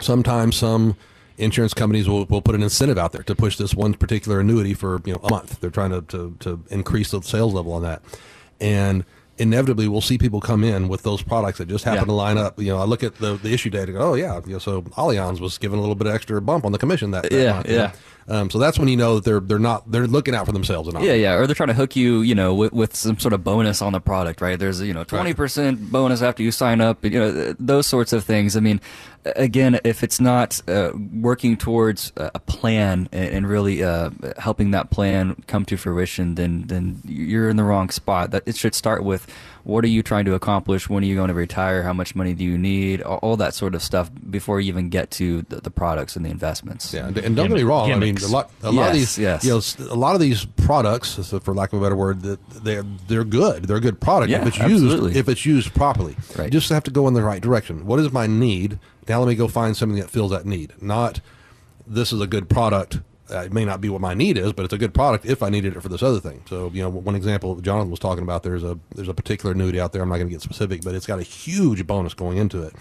[0.00, 0.96] Sometimes some
[1.38, 4.74] insurance companies will, will put an incentive out there to push this one particular annuity
[4.74, 5.60] for you know a month.
[5.60, 8.02] They're trying to, to, to increase the sales level on that.
[8.60, 9.04] And
[9.38, 12.06] inevitably we'll see people come in with those products that just happen yeah.
[12.06, 12.58] to line up.
[12.60, 14.58] You know, I look at the, the issue data and go, oh yeah, you know,
[14.58, 17.52] so Allianz was given a little bit extra bump on the commission that, that yeah,
[17.54, 17.68] month.
[17.68, 17.92] Yeah.
[18.28, 20.88] Um, so that's when you know that they're they're not they're looking out for themselves.
[20.88, 21.04] and all.
[21.04, 23.44] Yeah, yeah, or they're trying to hook you, you know, with, with some sort of
[23.44, 24.58] bonus on the product, right?
[24.58, 28.24] There's you know twenty percent bonus after you sign up, you know, those sorts of
[28.24, 28.56] things.
[28.56, 28.80] I mean,
[29.24, 34.90] again, if it's not uh, working towards a plan and, and really uh, helping that
[34.90, 38.30] plan come to fruition, then then you're in the wrong spot.
[38.30, 39.26] That it should start with
[39.64, 40.90] what are you trying to accomplish?
[40.90, 41.82] When are you going to retire?
[41.82, 43.00] How much money do you need?
[43.00, 46.24] All, all that sort of stuff before you even get to the, the products and
[46.24, 46.92] the investments.
[46.92, 47.88] Yeah, and, and don't get me wrong.
[47.88, 48.24] Gimmicks.
[48.24, 49.44] I mean, a lot, a lot yes, of these, yes.
[49.44, 52.84] you know, a lot of these products, for lack of a better word, that they're
[53.08, 53.64] they're good.
[53.64, 55.08] They're a good product yeah, if it's absolutely.
[55.08, 56.16] used if it's used properly.
[56.36, 56.44] Right.
[56.44, 57.86] You just have to go in the right direction.
[57.86, 58.78] What is my need?
[59.08, 60.72] Now let me go find something that fills that need.
[60.80, 61.20] Not
[61.86, 63.00] this is a good product.
[63.30, 65.42] Uh, it may not be what my need is, but it's a good product if
[65.42, 66.42] I needed it for this other thing.
[66.46, 69.80] So, you know, one example Jonathan was talking about, there's a there's a particular annuity
[69.80, 70.02] out there.
[70.02, 72.74] I'm not going to get specific, but it's got a huge bonus going into it,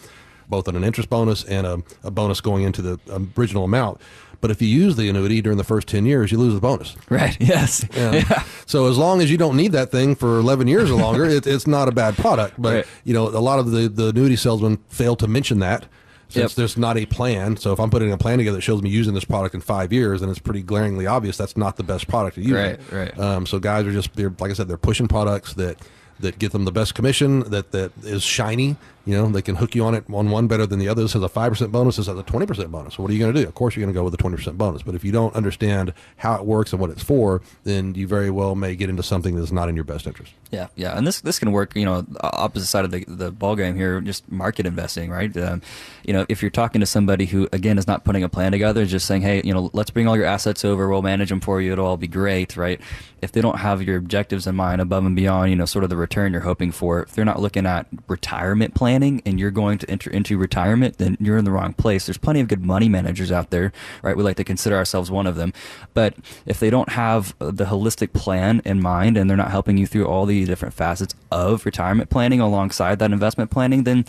[0.49, 2.99] both an interest bonus and a, a bonus going into the
[3.37, 4.01] original amount.
[4.41, 6.97] But if you use the annuity during the first 10 years, you lose the bonus.
[7.09, 7.37] Right.
[7.39, 7.85] Yes.
[7.95, 8.11] Yeah.
[8.29, 8.43] yeah.
[8.65, 11.47] So as long as you don't need that thing for 11 years or longer, it,
[11.47, 12.61] it's not a bad product.
[12.61, 12.85] But, right.
[13.05, 15.85] you know, a lot of the, the annuity salesmen fail to mention that
[16.33, 16.55] since yep.
[16.55, 17.57] there's not a plan.
[17.57, 19.93] So if I'm putting a plan together that shows me using this product in five
[19.93, 22.53] years, then it's pretty glaringly obvious that's not the best product to use.
[22.53, 23.19] Right, right.
[23.19, 25.77] Um, so guys are just, they're like I said, they're pushing products that
[26.19, 29.75] that get them the best commission that that is shiny you know, they can hook
[29.75, 31.01] you on it on one better than the other.
[31.01, 32.95] This has a 5% bonus, this has a 20% bonus.
[32.95, 33.47] So what are you going to do?
[33.47, 34.81] Of course, you're going to go with the 20% bonus.
[34.81, 38.29] But if you don't understand how it works and what it's for, then you very
[38.29, 40.33] well may get into something that's not in your best interest.
[40.51, 40.95] Yeah, yeah.
[40.95, 43.99] And this this can work, you know, opposite side of the, the ball game here,
[44.01, 45.35] just market investing, right?
[45.35, 45.61] Um,
[46.05, 48.85] you know, if you're talking to somebody who, again, is not putting a plan together,
[48.85, 51.59] just saying, hey, you know, let's bring all your assets over, we'll manage them for
[51.59, 52.79] you, it'll all be great, right?
[53.21, 55.89] If they don't have your objectives in mind above and beyond, you know, sort of
[55.89, 59.79] the return you're hoping for, if they're not looking at retirement planning and you're going
[59.79, 62.05] to enter into retirement, then you're in the wrong place.
[62.05, 63.73] There's plenty of good money managers out there,
[64.03, 64.15] right?
[64.15, 65.51] We like to consider ourselves one of them.
[65.95, 66.13] But
[66.45, 70.05] if they don't have the holistic plan in mind and they're not helping you through
[70.05, 74.05] all the different facets of retirement planning alongside that investment planning, then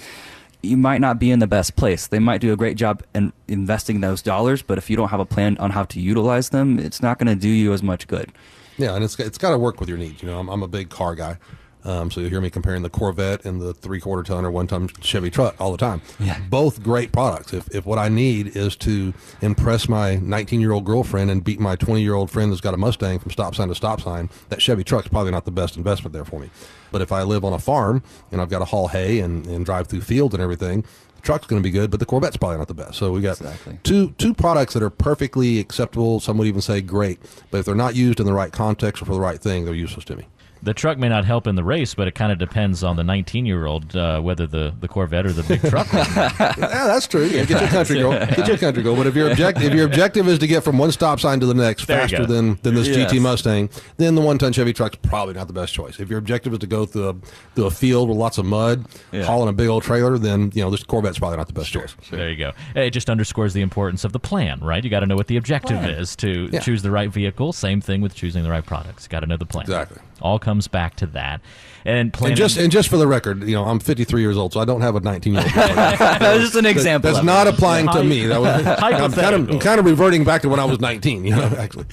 [0.60, 2.06] you might not be in the best place.
[2.06, 5.20] They might do a great job in investing those dollars, but if you don't have
[5.20, 8.06] a plan on how to utilize them, it's not going to do you as much
[8.06, 8.32] good.
[8.76, 10.22] Yeah, and it's it's got to work with your needs.
[10.22, 11.38] You know, I'm, I'm a big car guy.
[11.84, 14.66] Um, so you'll hear me comparing the Corvette and the three quarter ton or one
[14.66, 16.00] ton Chevy truck all the time.
[16.18, 16.38] Yeah.
[16.48, 17.52] Both great products.
[17.52, 19.12] If, if what I need is to
[19.42, 22.74] impress my 19 year old girlfriend and beat my 20 year old friend that's got
[22.74, 25.76] a Mustang from stop sign to stop sign, that Chevy truck's probably not the best
[25.76, 26.50] investment there for me.
[26.90, 29.64] But if I live on a farm and I've got to haul hay and, and
[29.64, 30.82] drive through fields and everything,
[31.16, 32.94] the truck's going to be good, but the Corvette's probably not the best.
[32.94, 33.78] So we got exactly.
[33.82, 36.20] two two products that are perfectly acceptable.
[36.20, 37.18] Some would even say great,
[37.50, 39.74] but if they're not used in the right context or for the right thing, they're
[39.74, 40.26] useless to me
[40.64, 43.04] the truck may not help in the race, but it kind of depends on the
[43.04, 45.86] 19 year old uh, whether the, the Corvette or the big truck.
[45.92, 47.26] yeah, that's true.
[47.26, 48.12] Yeah, get your country girl.
[48.34, 48.96] Get your country girl.
[48.96, 51.46] But if your object if your objective is to get from one stop sign to
[51.46, 53.12] the next there faster than, than this yes.
[53.12, 56.00] GT Mustang, then the one ton Chevy truck's probably not the best choice.
[56.00, 57.14] If your objective is to go through a
[57.54, 59.24] through a field with lots of mud, yeah.
[59.24, 61.82] hauling a big old trailer, then you know this Corvette's probably not the best sure.
[61.82, 61.96] choice.
[62.02, 62.18] Sure.
[62.18, 62.52] There you go.
[62.74, 64.82] It just underscores the importance of the plan, right?
[64.82, 65.90] You got to know what the objective plan.
[65.90, 66.60] is to yeah.
[66.60, 67.52] choose the right vehicle.
[67.52, 69.06] Same thing with choosing the right products.
[69.08, 69.64] Got to know the plan.
[69.64, 70.00] Exactly.
[70.24, 71.40] All comes back to that.
[71.86, 74.54] And, planning- and just and just for the record, you know, I'm 53 years old,
[74.54, 75.52] so I don't have a 19 year old.
[75.54, 77.12] that was just an example.
[77.12, 78.24] That's not applying to me.
[78.24, 81.26] That was, I'm kind of I'm kind of reverting back to when I was 19.
[81.26, 81.84] You know, actually.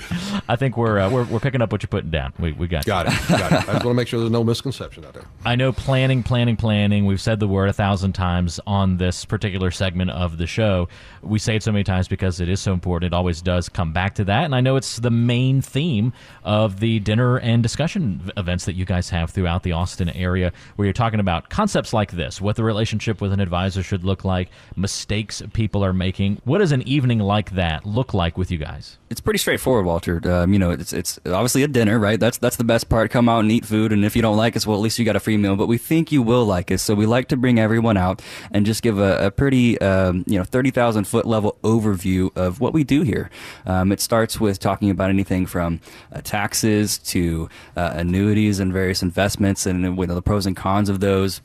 [0.48, 2.32] I think we're uh, we're, we're picking up what you're putting down.
[2.40, 3.14] We we got got you.
[3.14, 3.28] it.
[3.38, 3.56] Got it.
[3.56, 5.26] I just want to make sure there's no misconception out there.
[5.44, 7.06] I know planning, planning, planning.
[7.06, 10.88] We've said the word a thousand times on this particular segment of the show.
[11.22, 13.14] We say it so many times because it is so important.
[13.14, 16.14] It always does come back to that, and I know it's the main theme
[16.46, 20.86] of the dinner and discussion events that you guys have throughout the Austin area, where
[20.86, 24.50] you're talking about concepts like this, what the relationship with an advisor should look like,
[24.76, 26.42] mistakes people are making.
[26.44, 28.98] What does an evening like that look like with you guys?
[29.10, 30.22] It's pretty straightforward, Walter.
[30.32, 32.20] Um, you know, it's it's obviously a dinner, right?
[32.20, 33.12] That's that's the best part.
[33.12, 35.06] Come out and eat food, and if you don't like us, well, at least you
[35.06, 35.56] got a free meal.
[35.56, 38.66] But we think you will like us, so we like to bring everyone out and
[38.66, 42.74] just give a, a pretty, um, you know, thirty thousand foot level overview of what
[42.74, 43.30] we do here.
[43.66, 45.82] Um, it starts with talking about anything from
[46.14, 50.90] uh, taxes to uh, annuities and various investments and you know, the pros and cons
[50.90, 51.42] of those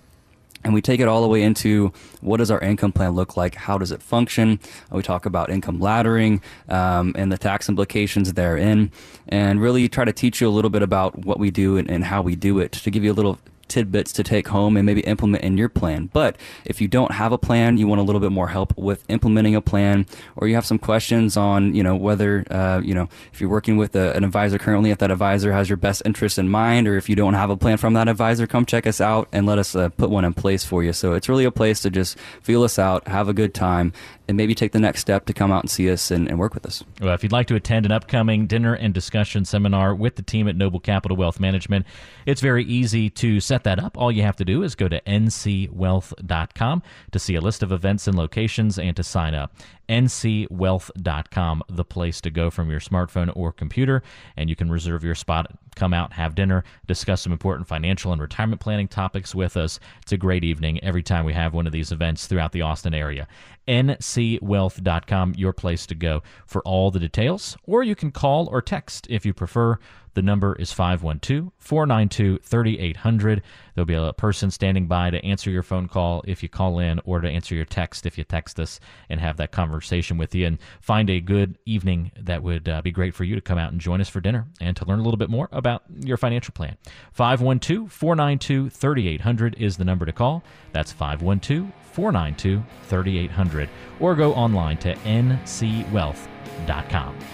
[0.66, 3.54] and we take it all the way into what does our income plan look like?
[3.54, 4.58] How does it function?
[4.90, 8.90] We talk about income laddering um, and the tax implications therein,
[9.28, 12.04] and really try to teach you a little bit about what we do and, and
[12.04, 13.38] how we do it to give you a little
[13.68, 16.10] tidbits to take home and maybe implement in your plan.
[16.12, 19.04] But if you don't have a plan, you want a little bit more help with
[19.08, 20.06] implementing a plan,
[20.36, 23.76] or you have some questions on, you know, whether, uh, you know, if you're working
[23.76, 26.96] with a, an advisor currently, if that advisor has your best interest in mind, or
[26.96, 29.58] if you don't have a plan from that advisor, come check us out and let
[29.58, 30.92] us uh, put one in place for you.
[30.92, 33.92] So it's really a place to just feel us out, have a good time,
[34.28, 36.54] and maybe take the next step to come out and see us and, and, work
[36.54, 36.82] with us.
[37.00, 40.48] Well, if you'd like to attend an upcoming dinner and discussion seminar with the team
[40.48, 41.86] at Noble Capital Wealth Management,
[42.26, 43.96] it's very easy to set that up.
[43.96, 46.82] All you have to do is go to ncwealth.com
[47.12, 49.52] to see a list of events and locations and to sign up
[49.88, 54.02] ncwealth.com, the place to go from your smartphone or computer.
[54.36, 58.20] And you can reserve your spot, come out, have dinner, discuss some important financial and
[58.20, 59.78] retirement planning topics with us.
[60.02, 62.94] It's a great evening every time we have one of these events throughout the Austin
[62.94, 63.28] area.
[63.68, 67.56] ncwealth.com, your place to go for all the details.
[67.64, 69.78] Or you can call or text if you prefer.
[70.16, 73.42] The number is 512 492 3800.
[73.74, 77.02] There'll be a person standing by to answer your phone call if you call in
[77.04, 80.46] or to answer your text if you text us and have that conversation with you
[80.46, 83.72] and find a good evening that would uh, be great for you to come out
[83.72, 86.52] and join us for dinner and to learn a little bit more about your financial
[86.52, 86.78] plan.
[87.12, 90.42] 512 492 3800 is the number to call.
[90.72, 93.70] That's 512 492 3800
[94.00, 96.26] or go online to ncwealth.com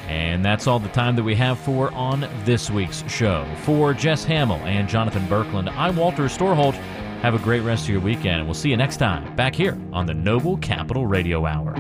[0.09, 3.45] and that's all the time that we have for on this week's show.
[3.65, 6.75] For Jess Hamill and Jonathan Berkland, I'm Walter Storholt.
[7.23, 9.77] Have a great rest of your weekend, and we'll see you next time back here
[9.93, 11.75] on the Noble Capital Radio Hour.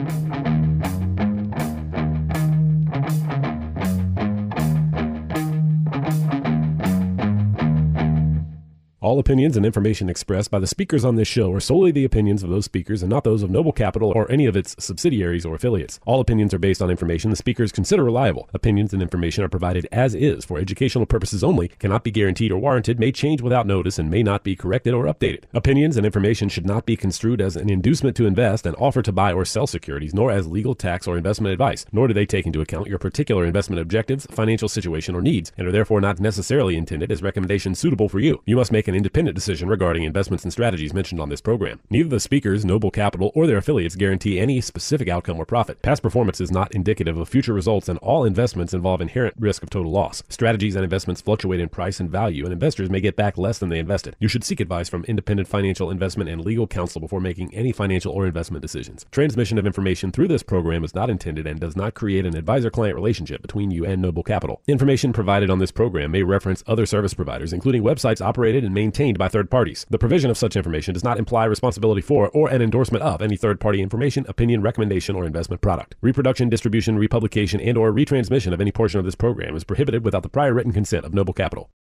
[9.12, 12.42] All opinions and information expressed by the speakers on this show are solely the opinions
[12.42, 15.54] of those speakers and not those of Noble Capital or any of its subsidiaries or
[15.54, 16.00] affiliates.
[16.06, 18.48] All opinions are based on information the speakers consider reliable.
[18.54, 22.58] Opinions and information are provided as is for educational purposes only, cannot be guaranteed or
[22.58, 25.44] warranted, may change without notice, and may not be corrected or updated.
[25.52, 29.12] Opinions and information should not be construed as an inducement to invest, an offer to
[29.12, 32.46] buy or sell securities, nor as legal, tax, or investment advice, nor do they take
[32.46, 36.78] into account your particular investment objectives, financial situation, or needs, and are therefore not necessarily
[36.78, 38.40] intended as recommendations suitable for you.
[38.46, 41.80] You must make an independent decision regarding investments and strategies mentioned on this program.
[41.90, 45.82] Neither the speakers, Noble Capital, or their affiliates guarantee any specific outcome or profit.
[45.82, 49.70] Past performance is not indicative of future results, and all investments involve inherent risk of
[49.70, 50.22] total loss.
[50.28, 53.70] Strategies and investments fluctuate in price and value, and investors may get back less than
[53.70, 54.14] they invested.
[54.20, 58.12] You should seek advice from independent financial investment and legal counsel before making any financial
[58.12, 59.04] or investment decisions.
[59.10, 62.70] Transmission of information through this program is not intended and does not create an advisor
[62.70, 64.62] client relationship between you and Noble Capital.
[64.68, 69.16] Information provided on this program may reference other service providers, including websites operated and maintained
[69.16, 69.86] by third parties.
[69.88, 73.38] The provision of such information does not imply responsibility for or an endorsement of any
[73.38, 75.94] third party information, opinion, recommendation, or investment product.
[76.02, 80.22] Reproduction, distribution, republication, and or retransmission of any portion of this program is prohibited without
[80.22, 81.70] the prior written consent of Noble Capital.